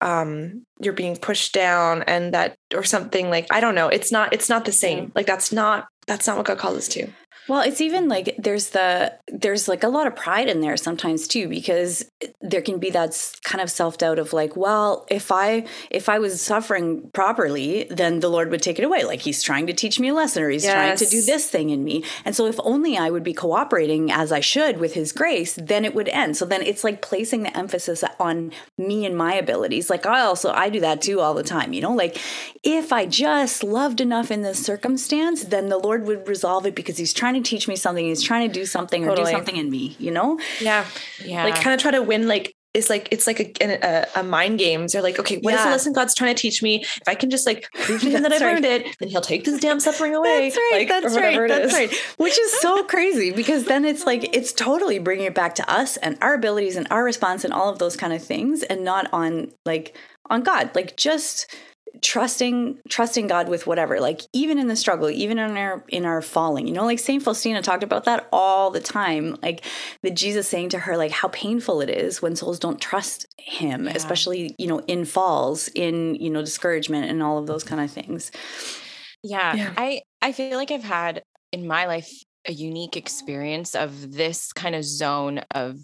[0.00, 4.32] um you're being pushed down and that or something like i don't know it's not
[4.32, 7.06] it's not the same like that's not that's not what god calls us to
[7.50, 11.26] Well, it's even like there's the there's like a lot of pride in there sometimes
[11.26, 12.08] too because
[12.40, 13.10] there can be that
[13.42, 18.28] kind of self-doubt of like, well, if I if I was suffering properly, then the
[18.28, 19.02] Lord would take it away.
[19.02, 21.70] Like he's trying to teach me a lesson or he's trying to do this thing
[21.70, 22.04] in me.
[22.24, 25.84] And so if only I would be cooperating as I should with his grace, then
[25.84, 26.36] it would end.
[26.36, 29.90] So then it's like placing the emphasis on me and my abilities.
[29.90, 31.94] Like I also I do that too all the time, you know?
[31.94, 32.16] Like
[32.62, 36.96] if I just loved enough in this circumstance, then the Lord would resolve it because
[36.96, 39.70] he's trying to teach me something, he's trying to do something or do something in
[39.70, 40.38] me, you know?
[40.60, 40.84] yeah
[41.24, 41.44] Yeah.
[41.44, 44.58] like kind of try to win like it's like it's like a, a, a mind
[44.60, 47.16] games they're like okay what is the lesson god's trying to teach me if i
[47.16, 48.52] can just like prove to him that i've right.
[48.52, 50.78] learned it then he'll take this damn suffering away That's right.
[50.78, 51.48] like, that's right.
[51.48, 51.92] That's right.
[52.18, 55.96] Which is so crazy because then it's like it's totally bringing it back to us
[55.96, 59.08] and our abilities and our response and all of those kind of things, and not
[59.12, 59.96] on like
[60.28, 60.70] on God.
[60.74, 61.52] Like just
[62.02, 64.00] trusting trusting God with whatever.
[64.00, 66.66] Like even in the struggle, even in our in our falling.
[66.66, 69.36] You know, like Saint Faustina talked about that all the time.
[69.42, 69.64] Like
[70.02, 73.86] the Jesus saying to her, like how painful it is when souls don't trust Him,
[73.86, 73.92] Yeah.
[73.94, 77.90] especially you know in falls, in you know discouragement, and all of those kind of
[77.90, 78.30] things.
[79.22, 79.74] Yeah, Yeah.
[79.76, 82.10] I I feel like I've had in my life
[82.46, 85.76] a unique experience of this kind of zone of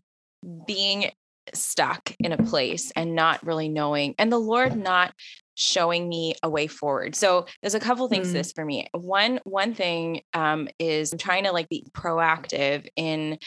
[0.66, 1.10] being
[1.54, 5.12] stuck in a place and not really knowing and the Lord not
[5.56, 7.16] showing me a way forward.
[7.16, 8.40] So there's a couple things to Mm.
[8.40, 8.86] this for me.
[8.92, 13.38] One one thing um is I'm trying to like be proactive in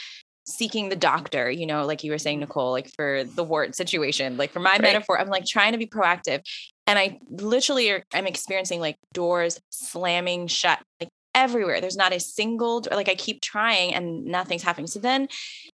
[0.46, 4.36] seeking the doctor, you know, like you were saying, Nicole, like for the wart situation,
[4.36, 4.82] like for my Right.
[4.82, 6.40] metaphor, I'm like trying to be proactive.
[6.86, 11.80] And I literally are, I'm experiencing like doors slamming shut, like everywhere.
[11.80, 14.86] There's not a single, door- like I keep trying and nothing's happening.
[14.86, 15.28] So then,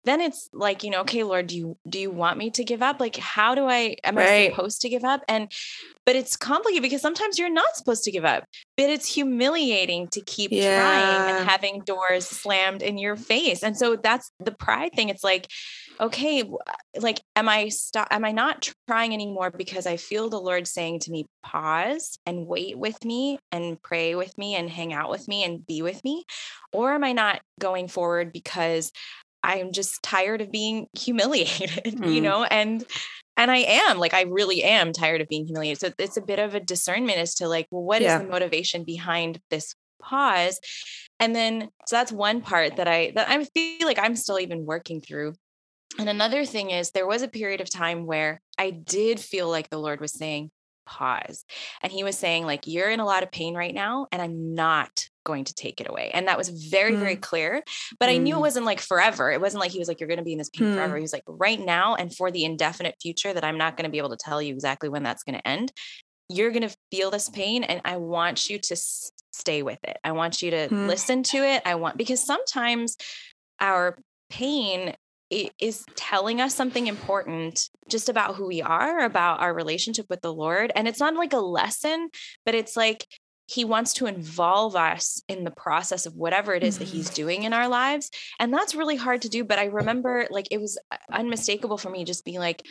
[0.04, 2.82] then it's like, you know, okay, Lord, do you, do you want me to give
[2.82, 3.00] up?
[3.00, 5.22] Like, how do I, am I supposed to give up?
[5.28, 5.50] And,
[6.04, 8.44] but it's complicated because sometimes you're not supposed to give up,
[8.76, 13.62] but it's humiliating to keep trying and having doors slammed in your face.
[13.62, 15.08] And so that's the pride thing.
[15.08, 15.48] It's like,
[16.00, 16.44] okay,
[16.98, 18.08] like, am I stop?
[18.10, 22.46] Am I not trying anymore because I feel the Lord saying to me, pause and
[22.46, 26.02] wait with me and pray with me and hang out with me and be with
[26.04, 26.24] me?
[26.72, 28.92] Or am I not going forward because
[29.42, 32.22] I'm just tired of being humiliated, you Mm.
[32.22, 32.44] know?
[32.44, 32.84] And
[33.36, 35.80] and I am like I really am tired of being humiliated.
[35.80, 38.18] So it's a bit of a discernment as to like, well, what is Yeah.
[38.18, 40.58] the motivation behind this pause?
[41.20, 44.66] And then so that's one part that I that I feel like I'm still even
[44.66, 45.34] working through.
[45.98, 49.70] And another thing is there was a period of time where I did feel like
[49.70, 50.50] the Lord was saying,
[50.86, 51.44] pause.
[51.82, 54.54] And he was saying, like, you're in a lot of pain right now, and I'm
[54.54, 56.12] not going to take it away.
[56.14, 57.62] And that was very, very clear.
[57.98, 58.42] But I knew it Mm.
[58.42, 59.32] wasn't like forever.
[59.32, 60.74] It wasn't like he was like, you're going to be in this pain Hmm.
[60.74, 60.96] forever.
[60.96, 63.90] He was like, right now and for the indefinite future that I'm not going to
[63.90, 65.72] be able to tell you exactly when that's going to end.
[66.28, 69.96] You're going to feel this pain, and I want you to s- stay with it.
[70.04, 70.86] I want you to Hmm.
[70.86, 71.62] listen to it.
[71.64, 72.96] I want, because sometimes
[73.60, 73.98] our
[74.30, 74.94] pain
[75.32, 80.20] i- is telling us something important just about who we are, about our relationship with
[80.20, 80.72] the Lord.
[80.74, 82.08] And it's not like a lesson,
[82.44, 83.06] but it's like
[83.48, 87.44] he wants to involve us in the process of whatever it is that he's doing
[87.44, 88.10] in our lives.
[88.40, 89.44] And that's really hard to do.
[89.44, 92.62] But I remember like it was uh, unmistakable for me just being like,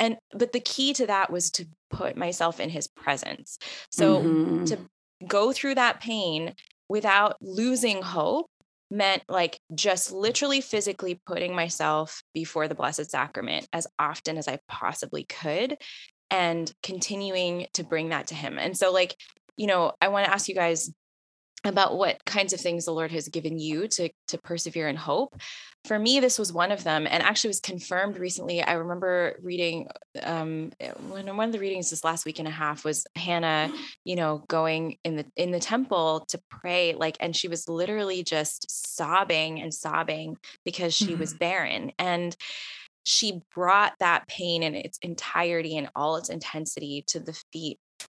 [0.00, 3.58] and but the key to that was to put myself in his presence.
[3.90, 4.66] So Mhm.
[4.66, 4.78] to
[5.26, 6.54] go through that pain
[6.88, 8.50] without losing hope
[8.90, 14.58] meant like just literally physically putting myself before the blessed sacrament as often as I
[14.68, 15.76] possibly could
[16.30, 18.58] and continuing to bring that to him.
[18.58, 19.16] And so like,
[19.56, 20.90] you know, I want to ask you guys
[21.66, 25.40] about what kinds of things the Lord has given you to to persevere in hope.
[25.84, 28.62] For me, this was one of them, and actually was confirmed recently.
[28.62, 29.88] I remember reading
[30.22, 33.70] um, eh, when one of the readings this last week and a half was Hannah,
[33.72, 33.78] mm.
[34.04, 38.24] you know, going in the in the temple to pray, like, and she was literally
[38.24, 41.38] just sobbing and sobbing because she was mm-hmm.
[41.38, 42.36] barren, and
[43.04, 47.78] she brought that pain in its entirety and all its intensity to the feet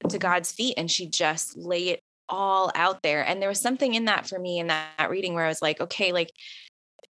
[0.09, 3.25] to God's feet and she just lay it all out there.
[3.25, 5.61] And there was something in that for me in that, that reading where I was
[5.61, 6.31] like, okay, like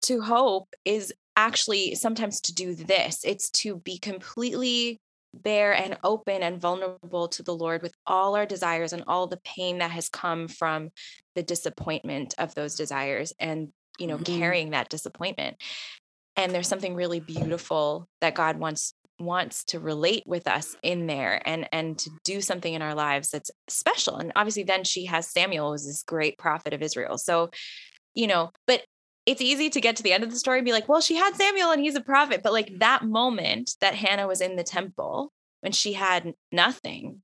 [0.02, 3.20] to hope is actually sometimes to do this.
[3.24, 5.00] It's to be completely
[5.34, 9.40] bare and open and vulnerable to the Lord with all our desires and all the
[9.44, 10.90] pain that has come from
[11.34, 14.38] the disappointment of those desires and you know mm-hmm.
[14.38, 15.56] carrying that disappointment
[16.36, 21.40] and there's something really beautiful that God wants wants to relate with us in there
[21.46, 25.30] and and to do something in our lives that's special and obviously then she has
[25.30, 27.50] Samuel was this great prophet of Israel so
[28.14, 28.82] you know but
[29.24, 31.16] it's easy to get to the end of the story and be like well she
[31.16, 34.64] had Samuel and he's a prophet but like that moment that Hannah was in the
[34.64, 37.22] temple when she had nothing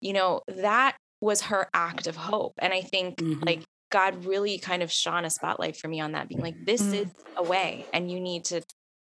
[0.00, 3.42] you know that was her act of hope and i think mm-hmm.
[3.44, 3.62] like
[3.94, 7.02] God really kind of shone a spotlight for me on that, being like, this mm.
[7.02, 8.60] is a way, and you need to,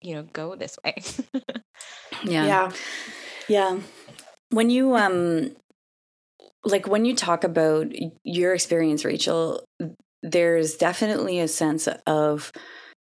[0.03, 0.95] you know, go this way.
[2.25, 2.47] yeah.
[2.47, 2.73] Yeah.
[3.49, 3.81] Yeah.
[4.51, 5.55] When you, um,
[6.65, 9.65] like when you talk about your experience, Rachel,
[10.23, 12.53] there's definitely a sense of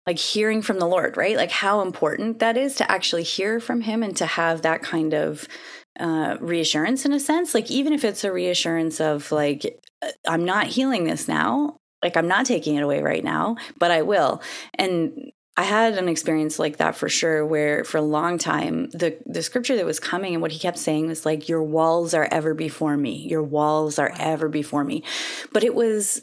[0.06, 1.36] like hearing from the Lord, right?
[1.36, 5.12] Like how important that is to actually hear from Him and to have that kind
[5.12, 5.46] of
[5.98, 7.54] uh, reassurance in a sense.
[7.54, 9.78] Like even if it's a reassurance of like
[10.26, 11.76] I'm not healing this now.
[12.02, 14.42] Like I'm not taking it away right now, but I will.
[14.74, 19.18] And I had an experience like that for sure, where for a long time, the,
[19.26, 22.28] the scripture that was coming and what he kept saying was like, Your walls are
[22.30, 23.26] ever before me.
[23.28, 25.02] Your walls are ever before me.
[25.52, 26.22] But it was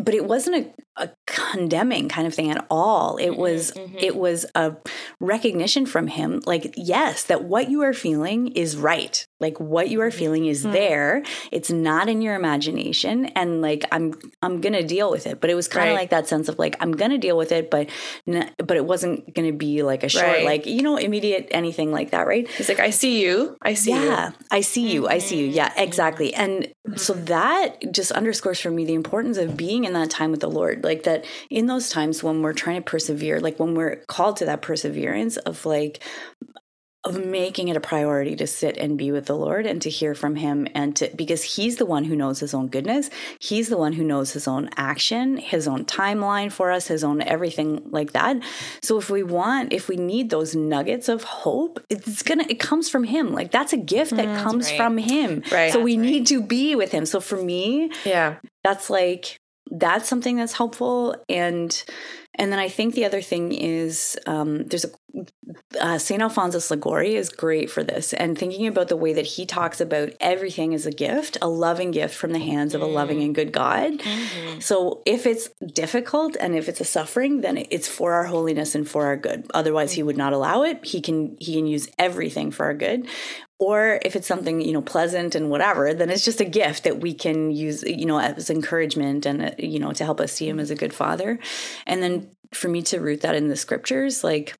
[0.00, 3.96] but it wasn't a, condemning kind of thing at all it mm-hmm, was mm-hmm.
[3.98, 4.74] it was a
[5.20, 10.00] recognition from him like yes that what you are feeling is right like what you
[10.00, 10.18] are mm-hmm.
[10.18, 10.72] feeling is mm-hmm.
[10.72, 15.50] there it's not in your imagination and like i'm i'm gonna deal with it but
[15.50, 16.00] it was kind of right.
[16.00, 17.88] like that sense of like i'm gonna deal with it but
[18.26, 20.44] but it wasn't gonna be like a short right.
[20.44, 23.90] like you know immediate anything like that right it's like i see you i see
[23.90, 25.80] yeah, you i see you i see you yeah mm-hmm.
[25.80, 27.24] exactly and so mm-hmm.
[27.26, 30.84] that just underscores for me the importance of being in that time with the lord
[30.88, 34.46] like that in those times when we're trying to persevere like when we're called to
[34.46, 36.02] that perseverance of like
[37.04, 40.14] of making it a priority to sit and be with the Lord and to hear
[40.16, 43.08] from him and to because he's the one who knows his own goodness.
[43.40, 47.22] He's the one who knows his own action, his own timeline for us, his own
[47.22, 48.42] everything like that.
[48.82, 52.58] So if we want, if we need those nuggets of hope, it's going to it
[52.58, 53.32] comes from him.
[53.32, 54.76] Like that's a gift that mm, comes right.
[54.76, 55.44] from him.
[55.52, 55.72] Right.
[55.72, 56.04] So we right.
[56.04, 57.06] need to be with him.
[57.06, 58.36] So for me, yeah.
[58.64, 59.38] That's like
[59.70, 61.16] that's something that's helpful.
[61.28, 61.84] And
[62.38, 64.90] and then i think the other thing is um, there's a
[65.80, 68.12] uh, st alphonsus liguori is great for this.
[68.12, 71.90] And thinking about the way that he talks about everything as a gift a loving
[71.90, 73.92] gift from the hands of a loving and good god.
[73.98, 74.60] Mm-hmm.
[74.60, 78.88] so if it's difficult and if it's a suffering then it's for our holiness and
[78.88, 79.46] for our good.
[79.54, 79.96] Otherwise mm-hmm.
[79.96, 80.84] he would not allow it.
[80.84, 83.06] He can he can use everything for our good.
[83.60, 87.00] Or if it's something you know pleasant and whatever then it's just a gift that
[87.00, 90.48] we can use you know as encouragement and uh, you know to help us see
[90.48, 91.38] him as a good father.
[91.86, 94.54] And then for me to root that in the scriptures like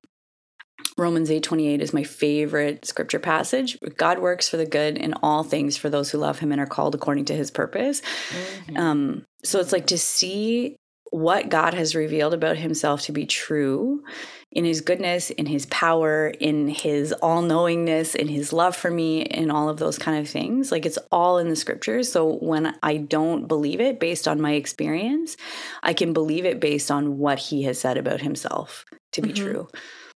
[0.97, 3.77] Romans 8:28 is my favorite scripture passage.
[3.97, 6.67] God works for the good in all things for those who love him and are
[6.67, 8.01] called according to his purpose.
[8.29, 8.77] Mm-hmm.
[8.77, 10.75] Um, so it's like to see
[11.11, 14.03] what God has revealed about himself to be true
[14.51, 19.21] in his goodness, in his power, in his all knowingness, in his love for me,
[19.21, 20.71] in all of those kind of things.
[20.71, 22.11] Like it's all in the scriptures.
[22.11, 25.37] So when I don't believe it based on my experience,
[25.83, 29.43] I can believe it based on what he has said about himself to be mm-hmm.
[29.43, 29.67] true.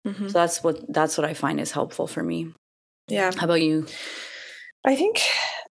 [0.07, 0.27] Mm-hmm.
[0.27, 2.53] So that's what that's what I find is helpful for me.
[3.07, 3.31] Yeah.
[3.35, 3.85] How about you?
[4.85, 5.21] I think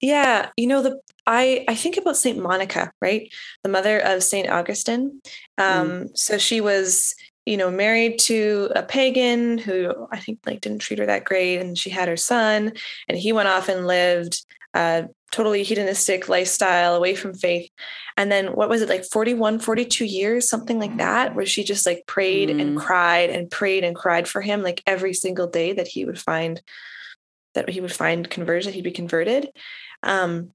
[0.02, 3.32] yeah, you know the I I think about Saint Monica, right?
[3.64, 5.22] The mother of Saint Augustine.
[5.58, 6.18] Um mm.
[6.18, 7.14] so she was
[7.46, 11.60] you know married to a pagan who I think like didn't treat her that great
[11.60, 12.74] and she had her son
[13.08, 17.70] and he went off and lived a totally hedonistic lifestyle away from faith.
[18.18, 21.86] And then what was it like 41 42 years something like that where she just
[21.86, 22.62] like prayed mm.
[22.62, 26.20] and cried and prayed and cried for him like every single day that he would
[26.20, 26.62] find
[27.54, 29.50] that he would find conversion he'd be converted.
[30.04, 30.52] Um,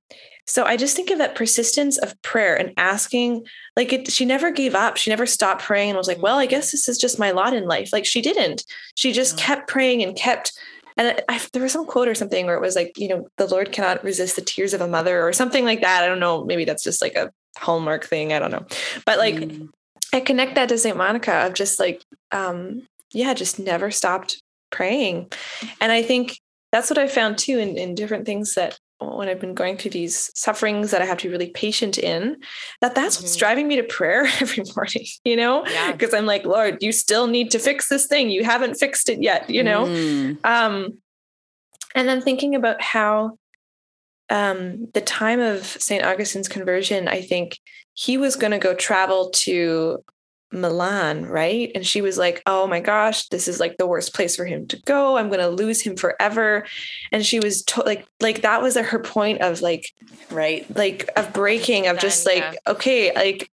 [0.46, 4.50] so I just think of that persistence of prayer and asking, like it, she never
[4.50, 4.96] gave up.
[4.96, 7.55] She never stopped praying and was like, well, I guess this is just my lot
[7.55, 7.92] in life.
[7.92, 8.64] Like she didn't.
[8.96, 9.44] She just yeah.
[9.46, 10.53] kept praying and kept.
[10.96, 13.46] And I, there was some quote or something where it was like, you know, the
[13.46, 16.03] Lord cannot resist the tears of a mother or something like that.
[16.03, 16.44] I don't know.
[16.44, 18.33] Maybe that's just like a hallmark thing.
[18.33, 18.66] I don't know.
[19.07, 19.68] But like, mm.
[20.12, 20.96] I connect that to St.
[20.96, 25.31] Monica of just like, um, yeah, just never stopped praying.
[25.81, 26.38] And I think
[26.72, 29.92] that's what I found too in, in different things that when I've been going through
[29.92, 32.36] these sufferings that I have to be really patient in,
[32.80, 33.24] that that's mm-hmm.
[33.24, 35.64] what's driving me to prayer every morning, you know?
[35.90, 36.18] Because yeah.
[36.18, 38.30] I'm like, Lord, you still need to fix this thing.
[38.30, 39.86] You haven't fixed it yet, you know?
[39.86, 40.44] Mm.
[40.44, 40.98] Um,
[41.94, 43.38] and then thinking about how
[44.28, 46.04] um, the time of St.
[46.04, 47.58] Augustine's conversion, I think
[47.94, 50.04] he was going to go travel to
[50.52, 51.70] Milan, right?
[51.74, 54.66] And she was like, "Oh my gosh, this is like the worst place for him
[54.68, 55.16] to go.
[55.16, 56.66] I'm going to lose him forever."
[57.12, 59.92] And she was to- like like that was her point of like
[60.30, 62.54] right like of breaking of just like yeah.
[62.66, 63.50] okay, like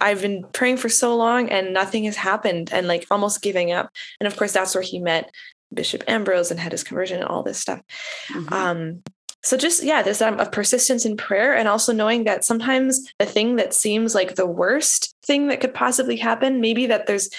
[0.00, 3.90] I've been praying for so long and nothing has happened and like almost giving up.
[4.20, 5.30] And of course that's where he met
[5.72, 7.80] Bishop Ambrose and had his conversion and all this stuff.
[8.28, 8.52] Mhm.
[8.52, 9.02] Um,
[9.46, 13.26] so just yeah, this um, of persistence in prayer, and also knowing that sometimes the
[13.26, 17.30] thing that seems like the worst thing that could possibly happen, maybe that there's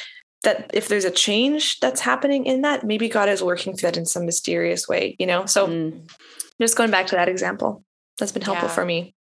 [0.44, 3.98] that if there's a change that's happening in that, maybe God is working through that
[3.98, 5.46] in some mysterious way, you know.
[5.46, 6.08] So Mm.
[6.62, 7.84] just going back to that example,
[8.18, 8.76] that's been helpful Yeah.
[8.76, 9.14] for me.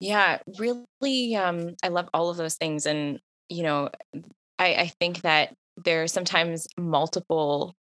[0.00, 1.36] Yeah, really.
[1.36, 2.86] Um, I love all of those things.
[2.86, 3.20] And,
[3.50, 3.90] you know,
[4.58, 7.74] I, I think that there are sometimes multiple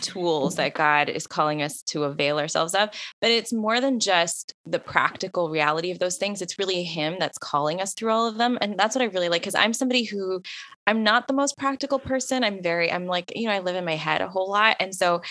[0.00, 4.54] tools that God is calling us to avail ourselves of, but it's more than just
[4.66, 6.42] the practical reality of those things.
[6.42, 8.58] It's really Him that's calling us through all of them.
[8.60, 10.42] And that's what I really like because I'm somebody who
[10.86, 12.42] I'm not the most practical person.
[12.44, 14.76] I'm very, I'm like, you know, I live in my head a whole lot.
[14.80, 15.22] And so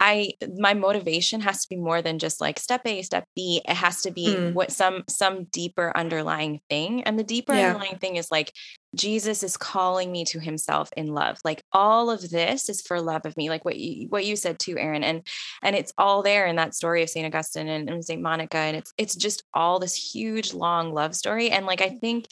[0.00, 3.60] I my motivation has to be more than just like step A, step B.
[3.68, 4.52] It has to be Mm.
[4.52, 7.02] what some some deeper underlying thing.
[7.04, 7.68] And the deeper Yeah.
[7.68, 8.52] underlying thing is like
[8.94, 11.38] Jesus is calling me to himself in love.
[11.44, 13.48] Like all of this is for love of me.
[13.48, 15.02] Like what you what you said too, Erin.
[15.02, 15.26] And
[15.62, 17.26] and it's all there in that story of St.
[17.26, 18.20] Augustine and, and St.
[18.20, 18.58] Monica.
[18.58, 21.50] And it's it's just all this huge long love story.
[21.50, 22.26] And like I think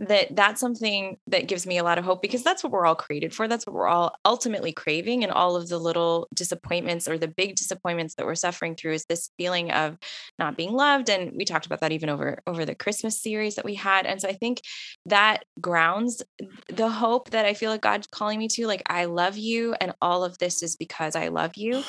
[0.00, 2.94] that that's something that gives me a lot of hope because that's what we're all
[2.94, 3.48] created for.
[3.48, 5.22] That's what we're all ultimately craving.
[5.22, 9.06] And all of the little disappointments or the big disappointments that we're suffering through is
[9.06, 9.96] this feeling of
[10.38, 11.08] not being loved.
[11.08, 14.04] And we talked about that even over over the Christmas series that we had.
[14.04, 14.60] And so I think
[15.06, 16.01] that grounds
[16.68, 18.66] the hope that I feel like God's calling me to.
[18.66, 21.84] Like I love you, and all of this is because I love you.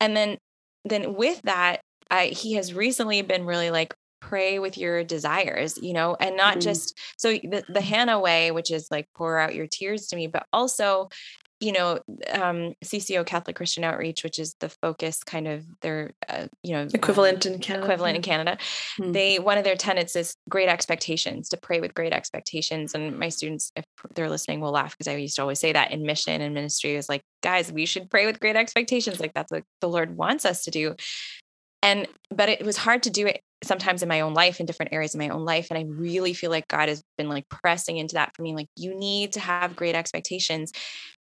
[0.00, 0.38] And then
[0.84, 5.92] then with that, I he has recently been really like pray with your desires, you
[5.92, 6.62] know, and not Mhm.
[6.62, 10.26] just so the, the Hannah way, which is like pour out your tears to me,
[10.26, 11.08] but also,
[11.58, 11.98] you know,
[12.32, 16.82] um, CCO Catholic Christian Outreach, which is the focus kind of their, uh, you know,
[16.82, 17.84] um, Equivalent in Canada.
[17.84, 18.58] equivalent in Canada.
[18.98, 19.12] Hmm.
[19.12, 22.94] They one of their tenets is great expectations to pray with great expectations.
[22.94, 25.92] And my students, if they're listening, will laugh because I used to always say that
[25.92, 29.18] in mission and ministry is like, guys, we should pray with great expectations.
[29.18, 30.94] Like that's what the Lord wants us to do.
[31.82, 34.92] And but it was hard to do it sometimes in my own life in different
[34.92, 37.96] areas of my own life and i really feel like god has been like pressing
[37.96, 40.72] into that for me like you need to have great expectations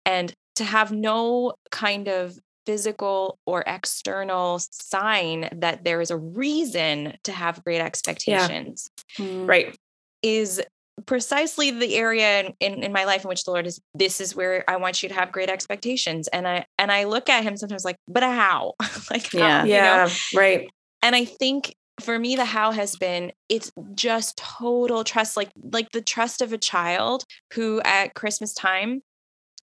[0.08, 7.14] and to have no kind of physical or external sign that there is a reason
[7.24, 9.48] to have great expectations Mm.
[9.48, 9.76] Right.
[10.22, 10.60] is
[11.06, 14.34] precisely the area in, in, in my life in which the lord is this is
[14.34, 17.56] where i want you to have great expectations and i and i look at him
[17.56, 18.74] sometimes like but how
[19.10, 19.64] like how, Yeah.
[19.64, 19.78] you know?
[19.78, 20.08] Yeah.
[20.34, 20.70] Right.
[21.02, 25.88] and i think for me the how has been it's just total trust like like
[25.92, 29.00] the trust of a child who at christmas time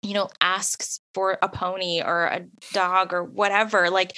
[0.06, 4.16] you know asks for a pony or a dog or whatever like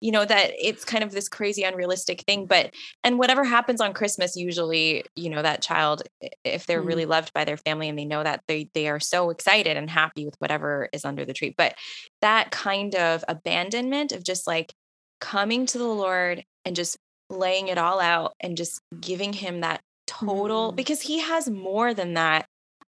[0.00, 2.72] you know that it's kind of this crazy unrealistic thing but
[3.04, 6.02] and whatever happens on christmas usually you know that child
[6.44, 9.30] if they're really loved by their family and they know that they they are so
[9.30, 11.74] excited and happy with whatever is under the tree but
[12.22, 14.72] that kind of abandonment of just like
[15.20, 16.96] coming to the lord and just
[17.28, 20.76] laying it all out and just giving him that total Mm.
[20.76, 22.46] because he has more than that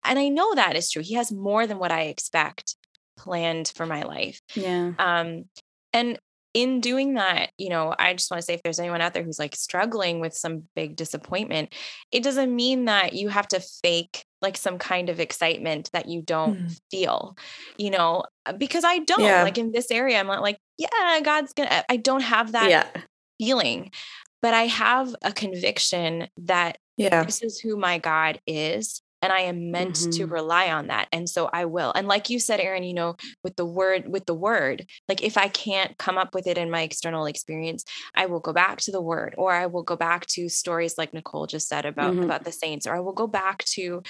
[0.08, 2.76] and i know that is true he has more than what i expect
[3.18, 4.94] planned for my life Yeah.
[5.00, 5.46] um
[5.94, 6.20] and
[6.54, 9.24] in doing that you know i just want to say if there's anyone out there
[9.24, 11.74] who's like struggling with some big disappointment
[12.12, 16.22] it doesn't mean that you have to fake like some kind of excitement that you
[16.22, 16.80] don't Mm.
[16.92, 17.38] feel
[17.78, 19.44] you know uh, because i don't Yeah.
[19.44, 22.88] like in this area i'm not like yeah god's gonna i don't have that yeah.
[23.40, 23.92] feeling
[24.42, 27.24] but i have a conviction that Yeah.
[27.24, 29.02] this is who my God is.
[29.28, 30.32] And I am meant to Mhm.
[30.32, 31.10] rely on that.
[31.12, 31.92] And so I will.
[31.94, 35.38] And like you said, Aaron, you know, with the word, with the word, like if
[35.38, 37.84] I can't come up with it in my external experience,
[38.16, 41.14] I will go back to the word, or I will go back to stories like
[41.14, 42.24] Nicole just said about, Mhm.
[42.24, 44.02] about the saints, or I will go back to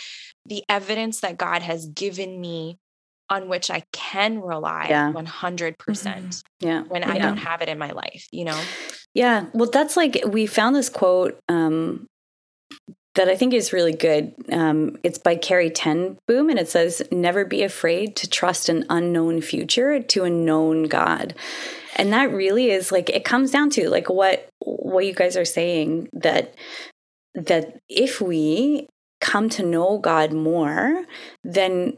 [0.46, 2.78] the evidence that God has given me
[3.28, 5.12] on which I can rely Yeah.
[5.14, 6.82] 100% Yeah.
[6.84, 7.30] when I Yeah.
[7.30, 8.62] don't have it in my life, you know?
[9.16, 9.48] Yeah.
[9.56, 12.06] Well, that's like we found this quote um,
[13.18, 14.34] that I think is really good.
[14.52, 18.86] Um, it's by Corrie ten Boom, and it says, "Never be afraid to trust an
[18.90, 21.34] unknown future to a known God."
[21.96, 25.46] And that really is like it comes down to like what what you guys are
[25.46, 26.54] saying that
[27.34, 28.88] that if we
[29.20, 31.04] come to know God more,
[31.44, 31.98] then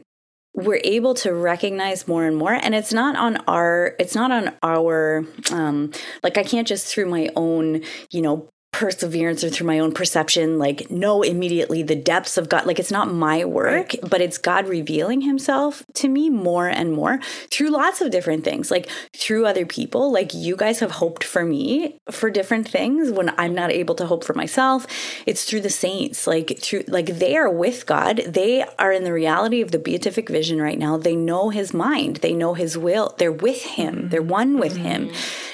[0.54, 4.52] we're able to recognize more and more and it's not on our it's not on
[4.64, 5.92] our um
[6.24, 10.58] like i can't just through my own you know perseverance or through my own perception
[10.58, 12.66] like know immediately the depths of god.
[12.66, 14.00] Like it's not my work right.
[14.08, 18.70] but it's god revealing himself to me more and more through lots of different things
[18.70, 20.12] like through other people.
[20.12, 24.06] Like you guys have hoped for me for different things when i'm not able to
[24.06, 24.86] hope for myself.
[25.26, 28.22] It's through the saints like through like they are with god.
[28.26, 30.96] They are in the reality of the beatific vision right now.
[30.96, 32.16] They know his mind.
[32.16, 33.14] They know his will.
[33.18, 33.90] They're with him.
[33.90, 34.08] Mm-hmm.
[34.08, 34.84] they're one with mm-hmm.
[34.84, 35.12] him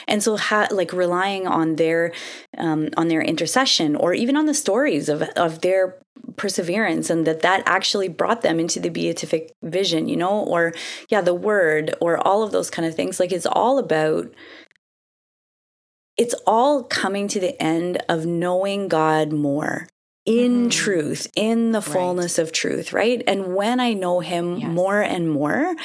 [0.09, 2.13] and so ha- like relying on their
[2.59, 5.97] um, on their intercession or even on the stories of of their
[6.37, 10.73] perseverance and that that actually brought them into the beatific vision you know or
[11.09, 14.33] yeah the word or all of those kind of things like it's all about
[16.17, 19.87] it's all coming to the end of knowing God more
[20.27, 20.69] in mm-hmm.
[20.71, 22.43] truth, in the fullness right.
[22.43, 23.23] of truth, right?
[23.29, 24.69] And when I know Him yes.
[24.69, 25.77] more and more,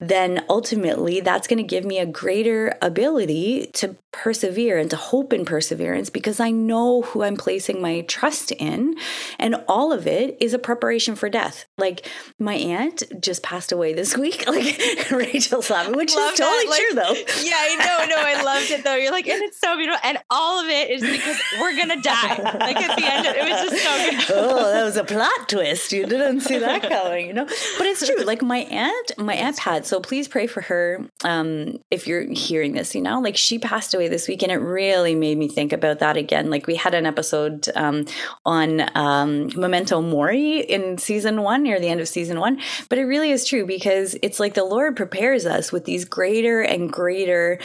[0.00, 5.32] then ultimately that's going to give me a greater ability to persevere and to hope
[5.32, 8.94] in perseverance because I know who I'm placing my trust in.
[9.38, 11.66] And all of it is a preparation for death.
[11.76, 12.08] Like
[12.38, 16.80] my aunt just passed away this week, like Rachel's laughing, which Love is totally like,
[16.80, 17.12] true though.
[17.42, 18.94] Yeah, I know, no, I loved it though.
[18.94, 20.00] You're like, and it's so beautiful.
[20.04, 22.36] And all of it is because we're gonna die.
[22.58, 24.24] Like at the end, of, it was just so good.
[24.38, 25.92] oh, that was a plot twist.
[25.92, 27.46] You didn't see that coming, you know?
[27.46, 28.24] But it's true.
[28.24, 32.72] Like my aunt, my aunt Pat, so please pray for her um, if you're hearing
[32.72, 33.20] this, you know?
[33.20, 36.50] Like she passed away this week and it really made me think about that again.
[36.50, 38.06] Like we had an episode um,
[38.44, 42.60] on um, Memento Mori in season one, near the end of season one.
[42.88, 46.60] But it really is true because it's like the Lord prepares us with these greater
[46.60, 47.58] and greater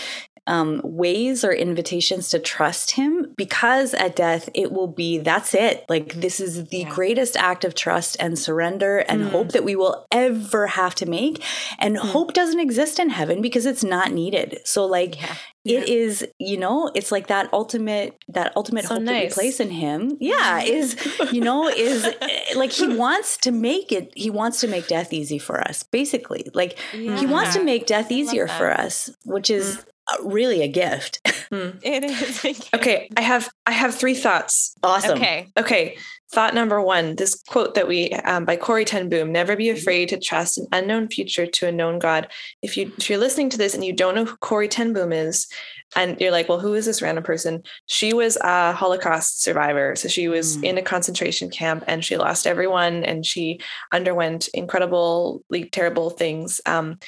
[0.49, 5.85] um, ways or invitations to trust him because at death it will be that's it
[5.87, 6.89] like this is the yeah.
[6.89, 9.29] greatest act of trust and surrender and mm.
[9.29, 11.43] hope that we will ever have to make
[11.77, 11.99] and mm.
[11.99, 15.35] hope doesn't exist in heaven because it's not needed so like yeah.
[15.65, 15.79] Yeah.
[15.81, 19.35] it is you know it's like that ultimate that ultimate so hope nice.
[19.35, 20.97] that we place in him yeah is
[21.31, 25.13] you know is eh, like he wants to make it he wants to make death
[25.13, 29.77] easy for us basically like he wants to make death easier for us which is
[29.77, 29.83] mm
[30.23, 31.19] really a gift.
[31.49, 31.79] Hmm.
[31.81, 32.69] It is.
[32.75, 34.75] okay, I have I have three thoughts.
[34.83, 35.17] Awesome.
[35.17, 35.47] Okay.
[35.57, 35.97] Okay.
[36.31, 40.09] Thought number one: This quote that we um, by Corrie ten Boom: "Never be afraid
[40.09, 42.27] to trust an unknown future to a known God."
[42.61, 45.11] If you if you're listening to this and you don't know who Corrie ten Boom
[45.11, 45.47] is,
[45.95, 50.07] and you're like, "Well, who is this random person?" She was a Holocaust survivor, so
[50.07, 50.65] she was mm.
[50.65, 53.59] in a concentration camp and she lost everyone, and she
[53.91, 56.61] underwent incredibly terrible things.
[56.67, 56.99] Um,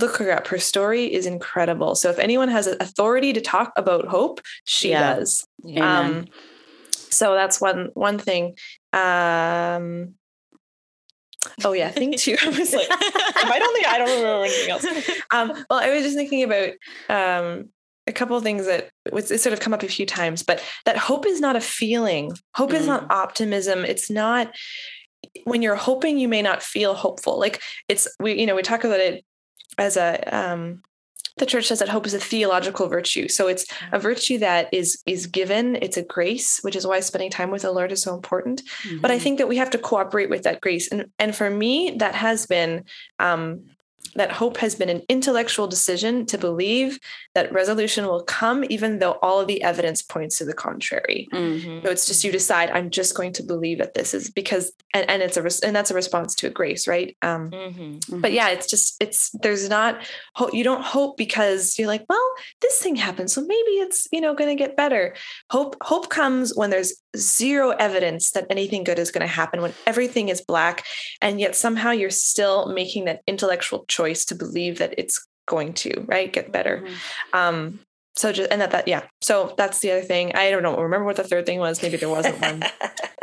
[0.00, 0.46] look her up.
[0.48, 1.94] Her story is incredible.
[1.94, 5.16] So if anyone has authority to talk about hope, she yeah.
[5.16, 5.46] does.
[5.76, 6.26] Um,
[7.10, 8.56] so that's one one thing.
[8.92, 10.14] Um,
[11.64, 12.36] oh yeah, thing two.
[12.42, 14.86] I was like, I don't think I don't remember anything else.
[15.30, 16.70] Um, well, I was just thinking about
[17.08, 17.70] um,
[18.06, 20.98] a couple of things that it's, sort of come up a few times, but that
[20.98, 22.32] hope is not a feeling.
[22.54, 22.74] Hope mm.
[22.74, 23.84] is not optimism.
[23.84, 24.54] It's not
[25.44, 28.84] when you're hoping you may not feel hopeful like it's we you know we talk
[28.84, 29.24] about it
[29.78, 30.82] as a um,
[31.36, 35.02] the church says that hope is a theological virtue so it's a virtue that is
[35.06, 38.14] is given it's a grace which is why spending time with the lord is so
[38.14, 39.00] important mm-hmm.
[39.00, 39.22] but i mm-hmm.
[39.22, 42.46] think that we have to cooperate with that grace and and for me that has
[42.46, 42.84] been
[43.18, 43.64] um,
[44.16, 46.98] that hope has been an intellectual decision to believe
[47.34, 51.28] that resolution will come, even though all of the evidence points to the contrary.
[51.32, 51.84] Mm-hmm.
[51.84, 55.08] So it's just you decide, I'm just going to believe that this is because, and,
[55.10, 57.16] and it's a, and that's a response to a grace, right?
[57.22, 58.20] Um, mm-hmm.
[58.20, 60.02] But yeah, it's just, it's, there's not,
[60.34, 63.30] hope, you don't hope because you're like, well, this thing happened.
[63.30, 65.14] So maybe it's, you know, going to get better.
[65.50, 69.74] Hope, hope comes when there's zero evidence that anything good is going to happen, when
[69.86, 70.84] everything is black.
[71.20, 76.04] And yet somehow you're still making that intellectual choice to believe that it's going to
[76.06, 76.78] right get better.
[76.78, 77.38] Mm-hmm.
[77.38, 77.80] um
[78.16, 79.02] so just and that that yeah.
[79.20, 80.36] So that's the other thing.
[80.36, 81.82] I don't know remember what the third thing was?
[81.82, 82.62] Maybe there wasn't one.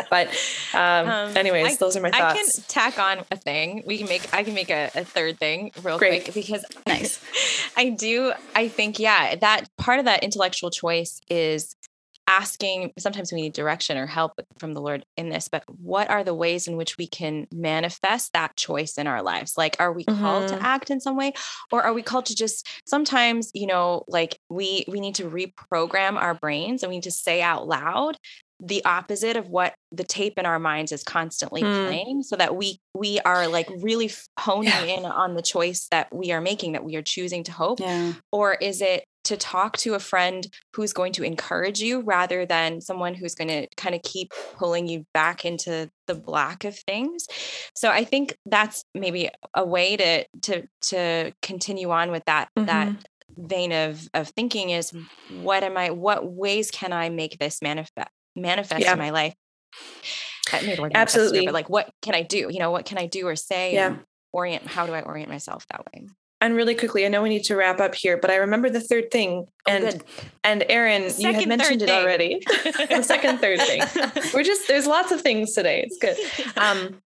[0.09, 0.27] But
[0.73, 3.81] um, um, anyways I, those are my thoughts i can tack on a thing.
[3.85, 6.25] We can make i can make a, a third thing real Great.
[6.25, 7.23] quick because nice.
[7.77, 11.77] I do i think yeah that part of that intellectual choice is
[12.31, 16.23] asking sometimes we need direction or help from the lord in this but what are
[16.23, 20.05] the ways in which we can manifest that choice in our lives like are we
[20.05, 20.21] mm-hmm.
[20.21, 20.63] called to mm-hmm.
[20.65, 21.33] act in some way
[21.73, 26.15] or are we called to just sometimes you know like we we need to reprogram
[26.15, 28.17] our brains and we need to say out loud
[28.63, 31.87] the opposite of what the tape in our minds is constantly mm.
[31.87, 34.09] playing so that we we are like really
[34.39, 34.83] honing yeah.
[34.83, 38.13] in on the choice that we are making that we are choosing to hope yeah.
[38.31, 42.81] or is it to talk to a friend who's going to encourage you rather than
[42.81, 47.27] someone who's going to kind of keep pulling you back into the black of things.
[47.75, 52.65] So I think that's maybe a way to to to continue on with that mm-hmm.
[52.65, 52.95] that
[53.37, 54.91] vein of of thinking is
[55.41, 58.93] what am I what ways can I make this manifest manifest yeah.
[58.93, 59.35] in my life?
[60.95, 61.45] Absolutely.
[61.45, 62.47] but like what can I do?
[62.49, 63.73] You know, what can I do or say?
[63.73, 63.97] Yeah.
[64.33, 66.07] Orient how do I orient myself that way?
[66.41, 68.81] And really quickly, I know we need to wrap up here, but I remember the
[68.81, 72.01] third thing, and oh, and Erin, you had mentioned it thing.
[72.01, 72.43] already.
[72.89, 73.83] the second, third thing.
[74.33, 75.85] We're just there's lots of things today.
[75.87, 76.17] It's good.
[76.57, 77.01] Um,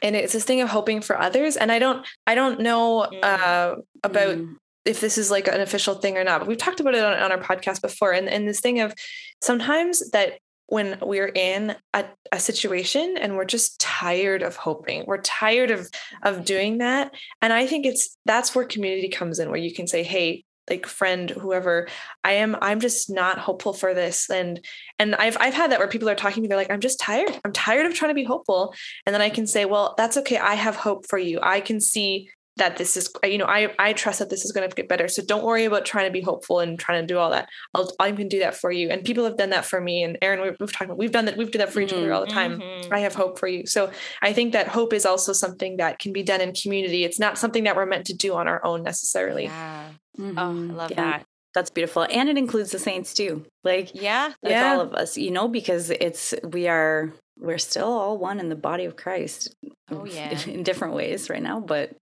[0.00, 3.22] and it's this thing of hoping for others, and I don't I don't know mm.
[3.22, 4.56] uh, about mm.
[4.86, 7.12] if this is like an official thing or not, but we've talked about it on,
[7.18, 8.94] on our podcast before, and and this thing of
[9.42, 10.38] sometimes that
[10.72, 12.02] when we're in a,
[12.32, 15.86] a, situation and we're just tired of hoping we're tired of
[16.22, 17.12] of doing that.
[17.42, 20.86] And i think it's that's where community comes in where you can say hey like
[20.86, 21.88] friend whoever
[22.24, 24.30] i am i'm just not hopeful for this.
[24.30, 24.64] And
[24.98, 27.00] and i've i've had that where people are talking to me they're like i'm just
[27.00, 27.38] tired.
[27.44, 28.74] I'm tired of trying to be hopeful.
[29.04, 30.38] And then i can say well that's okay.
[30.38, 31.38] I have hope for you.
[31.42, 34.68] I can see that this is you know i i trust that this is going
[34.68, 35.08] to get better.
[35.08, 37.48] So don't worry about trying to be hopeful and trying to do all that.
[37.74, 38.90] I'll i can do that for you.
[38.90, 41.24] And people have done that for me and erin we've, we've talked about we've done
[41.26, 42.60] that we've done that for each other all the time.
[42.60, 42.92] Mm-hmm.
[42.92, 43.66] i have hope for you.
[43.66, 43.90] So
[44.20, 47.04] i think that hope is also something that can be done in community.
[47.04, 49.44] It's not something that we're meant to do on our own necessarily.
[49.44, 49.88] Yeah.
[50.18, 50.38] Mm-hmm.
[50.38, 50.96] oh i love yeah.
[50.96, 54.72] that that's beautiful and it includes the saints too like yeah that's yeah.
[54.72, 58.56] all of us you know because it's we are we're still all one in the
[58.56, 59.54] body of Christ.
[59.90, 61.92] Oh yeah, in different ways right now, but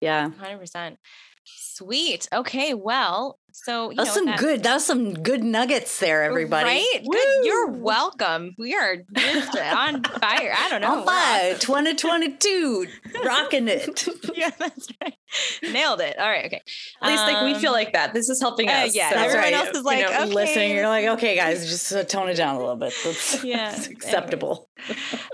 [0.00, 0.98] yeah, hundred percent.
[1.44, 2.28] Sweet.
[2.32, 2.74] Okay.
[2.74, 4.62] Well, so that's some that, good.
[4.62, 6.64] That's some good nuggets there, everybody.
[6.64, 7.04] Right?
[7.10, 7.44] Good.
[7.44, 8.54] You're welcome.
[8.58, 10.54] We are just on fire.
[10.56, 11.00] I don't know.
[11.00, 11.54] On fire.
[11.54, 12.86] 2022,
[13.24, 14.06] rocking it.
[14.34, 15.14] yeah, that's right.
[15.62, 16.18] Nailed it.
[16.18, 16.46] All right.
[16.46, 16.62] Okay.
[17.02, 18.14] At least like we feel um, like that.
[18.14, 18.94] This is helping uh, us.
[18.94, 19.10] Yeah.
[19.10, 19.16] So.
[19.16, 19.52] Everyone right.
[19.54, 20.32] else is like, you know, okay.
[20.32, 20.76] listening.
[20.76, 22.94] You're like, okay, guys, just uh, tone it down a little bit.
[23.04, 24.68] That's, yeah, acceptable.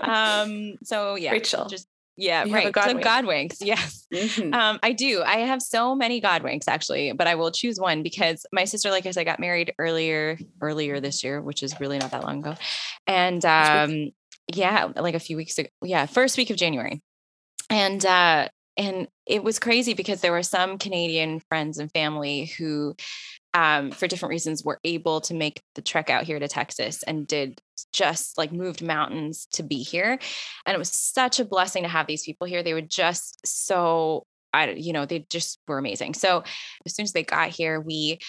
[0.01, 0.75] um.
[0.83, 1.87] So yeah, Rachel, just
[2.17, 2.73] yeah, you right.
[2.73, 3.61] God so God winks.
[3.61, 4.07] Yes.
[4.13, 4.53] Mm-hmm.
[4.53, 5.21] Um, I do.
[5.23, 8.89] I have so many God winks actually, but I will choose one because my sister,
[8.89, 12.39] like I said, got married earlier, earlier this year, which is really not that long
[12.39, 12.55] ago.
[13.05, 14.11] And um,
[14.51, 15.69] yeah, like a few weeks ago.
[15.83, 17.01] Yeah, first week of January.
[17.69, 18.47] And uh,
[18.77, 22.95] and it was crazy because there were some Canadian friends and family who
[23.53, 27.27] um, for different reasons were able to make the trek out here to Texas and
[27.27, 27.59] did
[27.93, 30.19] just like moved mountains to be here.
[30.65, 32.63] And it was such a blessing to have these people here.
[32.63, 36.13] They were just so I you know, they just were amazing.
[36.13, 36.43] So
[36.85, 38.19] as soon as they got here, we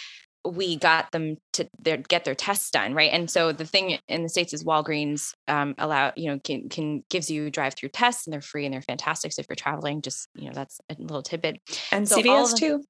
[0.44, 4.22] we got them to their, get their tests done right and so the thing in
[4.22, 8.26] the states is walgreens um, allow you know can, can gives you drive through tests
[8.26, 10.94] and they're free and they're fantastic so if you're traveling just you know that's a
[10.98, 11.60] little tidbit
[11.90, 12.82] and so cvs too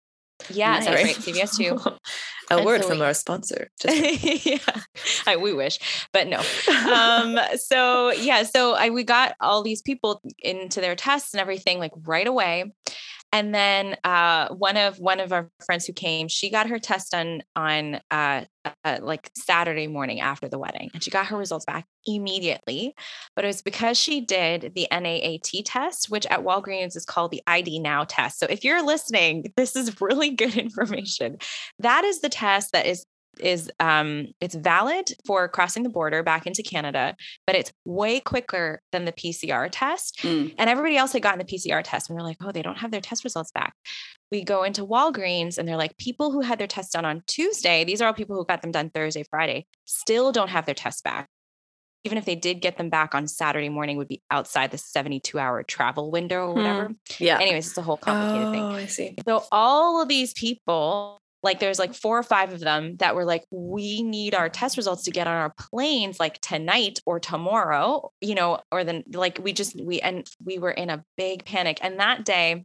[0.50, 0.84] yeah, nice.
[0.84, 1.16] that's right.
[1.16, 1.98] CVS too.
[2.50, 3.68] a and word so from we, our sponsor.
[3.84, 4.58] yeah,
[5.26, 5.78] I, we wish,
[6.12, 6.38] but no.
[6.92, 11.78] um, so yeah, so I we got all these people into their tests and everything
[11.78, 12.72] like right away,
[13.32, 17.12] and then uh, one of one of our friends who came, she got her test
[17.12, 18.44] done on uh,
[18.84, 22.94] uh, like Saturday morning after the wedding, and she got her results back immediately.
[23.36, 27.42] But it was because she did the NAAT test, which at Walgreens is called the
[27.46, 28.38] ID Now test.
[28.38, 31.36] So if you're listening, this is really good information.
[31.78, 33.04] That is the test that is
[33.40, 37.16] is um, it's valid for crossing the border back into Canada,
[37.46, 40.18] but it's way quicker than the PCR test.
[40.22, 40.54] Mm.
[40.58, 42.78] And everybody else had gotten the PCR test, and we are like, oh, they don't
[42.78, 43.74] have their test results back.
[44.30, 47.84] We go into Walgreens, and they're like, people who had their tests done on Tuesday,
[47.84, 51.00] these are all people who got them done Thursday, Friday, still don't have their tests
[51.00, 51.28] back.
[52.04, 55.38] Even if they did get them back on Saturday morning, would be outside the 72
[55.38, 56.86] hour travel window or whatever.
[56.86, 56.92] Hmm.
[57.18, 57.38] Yeah.
[57.40, 58.62] Anyways, it's a whole complicated oh, thing.
[58.64, 59.16] I see.
[59.26, 63.24] So all of these people like there's like four or five of them that were
[63.24, 68.10] like we need our test results to get on our planes like tonight or tomorrow
[68.20, 71.78] you know or then like we just we and we were in a big panic
[71.82, 72.64] and that day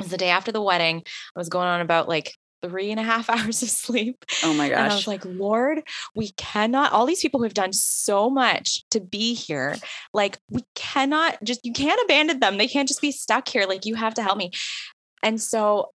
[0.00, 1.02] was the day after the wedding
[1.34, 4.24] i was going on about like three and a half hours of sleep.
[4.44, 4.78] Oh my gosh.
[4.78, 5.82] And I was like, Lord,
[6.14, 9.76] we cannot, all these people who have done so much to be here,
[10.14, 12.58] like, we cannot just, you can't abandon them.
[12.58, 13.66] They can't just be stuck here.
[13.66, 14.52] Like, you have to help me.
[15.24, 15.90] And so,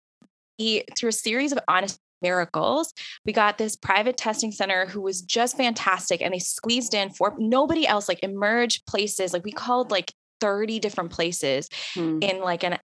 [0.57, 2.93] he, through a series of honest miracles.
[3.25, 7.35] We got this private testing center who was just fantastic and they squeezed in for
[7.39, 9.33] nobody else, like emerge places.
[9.33, 12.19] Like we called like 30 different places hmm.
[12.21, 12.79] in like an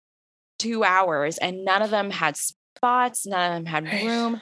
[0.59, 4.41] two hours and none of them had spots, none of them had room.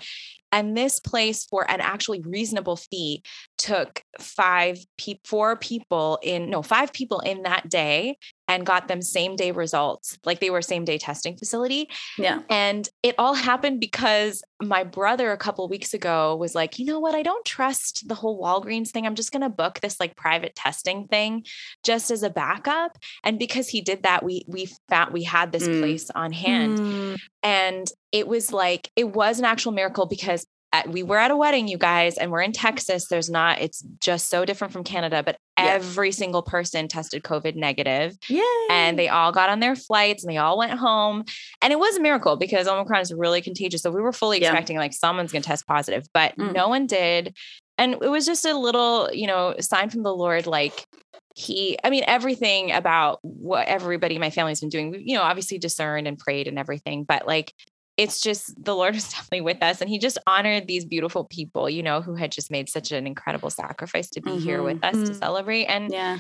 [0.55, 3.23] And this place for an actually reasonable fee
[3.63, 9.01] took five pe- four people in no five people in that day and got them
[9.01, 11.89] same day results like they were same day testing facility
[12.19, 12.41] Yeah.
[12.51, 16.99] and it all happened because my brother a couple weeks ago was like you know
[16.99, 20.17] what i don't trust the whole walgreens thing i'm just going to book this like
[20.17, 21.45] private testing thing
[21.85, 25.69] just as a backup and because he did that we we found we had this
[25.69, 25.81] Mm.
[25.81, 27.19] place on hand Mm.
[27.45, 31.37] and it was like it was an actual miracle because at, we were at a
[31.37, 35.23] wedding you guys and we're in texas there's not it's just so different from canada
[35.23, 35.67] but Yeah.
[35.67, 38.43] every single person tested covid negative Yay.
[38.71, 41.25] and they all got on their flights and they all went home
[41.61, 44.49] and it was a miracle because omicron is really contagious so we were fully Yeah.
[44.49, 46.55] expecting like someone's going to test positive but Mm.
[46.55, 47.37] no one did
[47.79, 50.87] and it was just a little you know sign from the lord like
[51.35, 55.23] he i mean everything about what everybody in my family's been doing we, you know
[55.23, 57.55] obviously discerned and prayed and everything but like
[57.97, 61.69] it's just the lord was definitely with us and he just honored these beautiful people
[61.69, 65.03] you know who had just made such an incredible sacrifice to be here with us
[65.03, 65.19] to Mhm.
[65.19, 66.19] celebrate and yeah.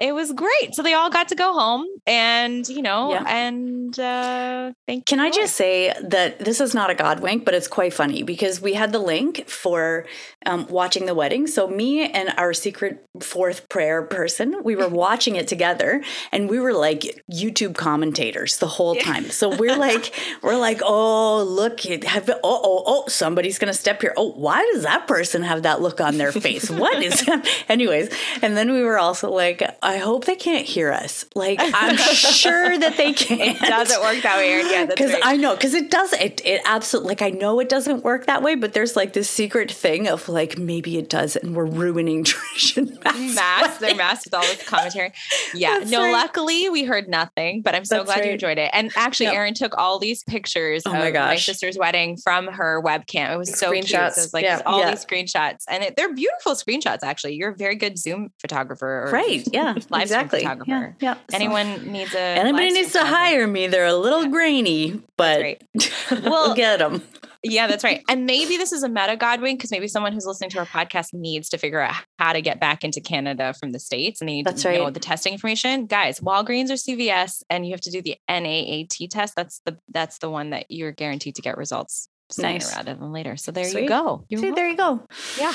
[0.00, 3.24] It was great so they all got to go home and you know Yeah.
[3.26, 7.54] and uh thank Can I just say that this is not a God wink, but
[7.54, 10.06] it's quite funny because we had the link for
[10.46, 11.46] um, watching the wedding.
[11.46, 16.58] So me and our secret fourth prayer person, we were watching it together, and we
[16.60, 19.24] were like YouTube commentators the whole time.
[19.30, 24.00] So we're like, we're like, oh look, it have oh oh oh, somebody's gonna step
[24.00, 24.14] here.
[24.16, 26.70] Oh, why does that person have that look on their face?
[26.70, 27.28] What is?
[27.68, 28.08] Anyways,
[28.42, 31.24] and then we were also like, I hope they can't hear us.
[31.34, 33.40] Like I'm sure that they can't.
[33.40, 34.66] it doesn't work that way Erin.
[34.70, 35.22] yeah Because right.
[35.24, 38.42] I know, because it does, it, it absolutely, like, I know it doesn't work that
[38.42, 42.24] way, but there's like this secret thing of like, maybe it does, and we're ruining
[42.30, 43.80] Trish and Matt's masked.
[43.80, 45.12] They're masked with all this commentary.
[45.54, 45.78] Yeah.
[45.80, 46.12] That's no, right.
[46.12, 48.70] luckily we heard nothing, but I'm so That's glad you enjoyed it.
[48.72, 49.34] And actually, Yep.
[49.34, 53.34] Erin took all these pictures Oh of my my, sister's wedding from her webcam.
[53.34, 53.88] It was so cute.
[53.88, 54.62] So it was like Yeah.
[54.66, 54.90] all Yeah.
[54.90, 57.00] these screenshots, and it, they're beautiful screenshots.
[57.02, 59.06] Actually, you're a very good Zoom photographer.
[59.06, 59.42] Or Right.
[59.52, 59.74] Yeah.
[59.86, 60.42] stream exactly.
[60.42, 60.54] Yeah.
[60.56, 60.96] photographer.
[61.00, 61.14] yeah.
[61.14, 63.66] So- Anyone needs a Anybody live needs to hire me.
[63.66, 65.62] They're a little grainy, but right.
[66.10, 67.02] we'll Well, get them.
[67.42, 68.02] Yeah, that's right.
[68.06, 70.66] And maybe this is a meta God wink because maybe someone who's listening to our
[70.66, 74.28] podcast needs to figure out how to get back into Canada from the States and
[74.28, 75.86] they need That's to know the testing information.
[75.86, 79.34] Guys, Walgreens or CVS, and you have to do the NAAT test.
[79.36, 82.76] That's the that's the one that you're guaranteed to get results sooner Nice.
[82.76, 83.38] rather than later.
[83.38, 83.84] So there Sweet.
[83.84, 84.26] you go.
[84.28, 85.02] You're See, there you go.
[85.38, 85.54] Yeah.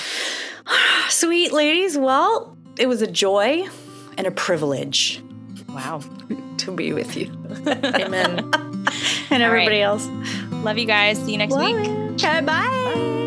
[1.09, 1.99] Sweet ladies.
[1.99, 3.67] Well, it was a joy
[4.18, 5.22] and a privilege
[5.70, 6.01] Wow.
[6.57, 7.26] to be with you
[7.68, 8.39] Amen.
[8.39, 8.89] and All
[9.30, 9.41] right.
[9.41, 10.07] everybody else.
[10.63, 11.18] Love you guys.
[11.20, 11.76] See you next week.
[11.76, 12.41] Okay, bye.
[12.41, 13.24] Bye.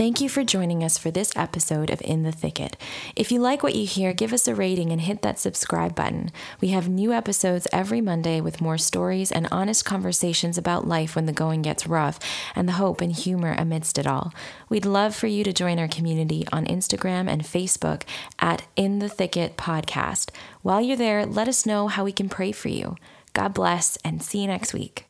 [0.00, 2.74] Thank you for joining us for this episode of In the Thicket.
[3.14, 6.30] If you like what you hear, give us a rating and hit that subscribe button.
[6.58, 11.26] We have new episodes every Monday with more stories and honest conversations about life when
[11.26, 12.18] the going gets rough
[12.56, 14.32] and the hope and humor amidst it all.
[14.70, 18.04] We'd love for you to join our community on Instagram and Facebook
[18.38, 20.30] at In the Thicket Podcast.
[20.62, 22.96] While you're there, let us know how we can pray for you.
[23.34, 25.09] God bless and see you next week.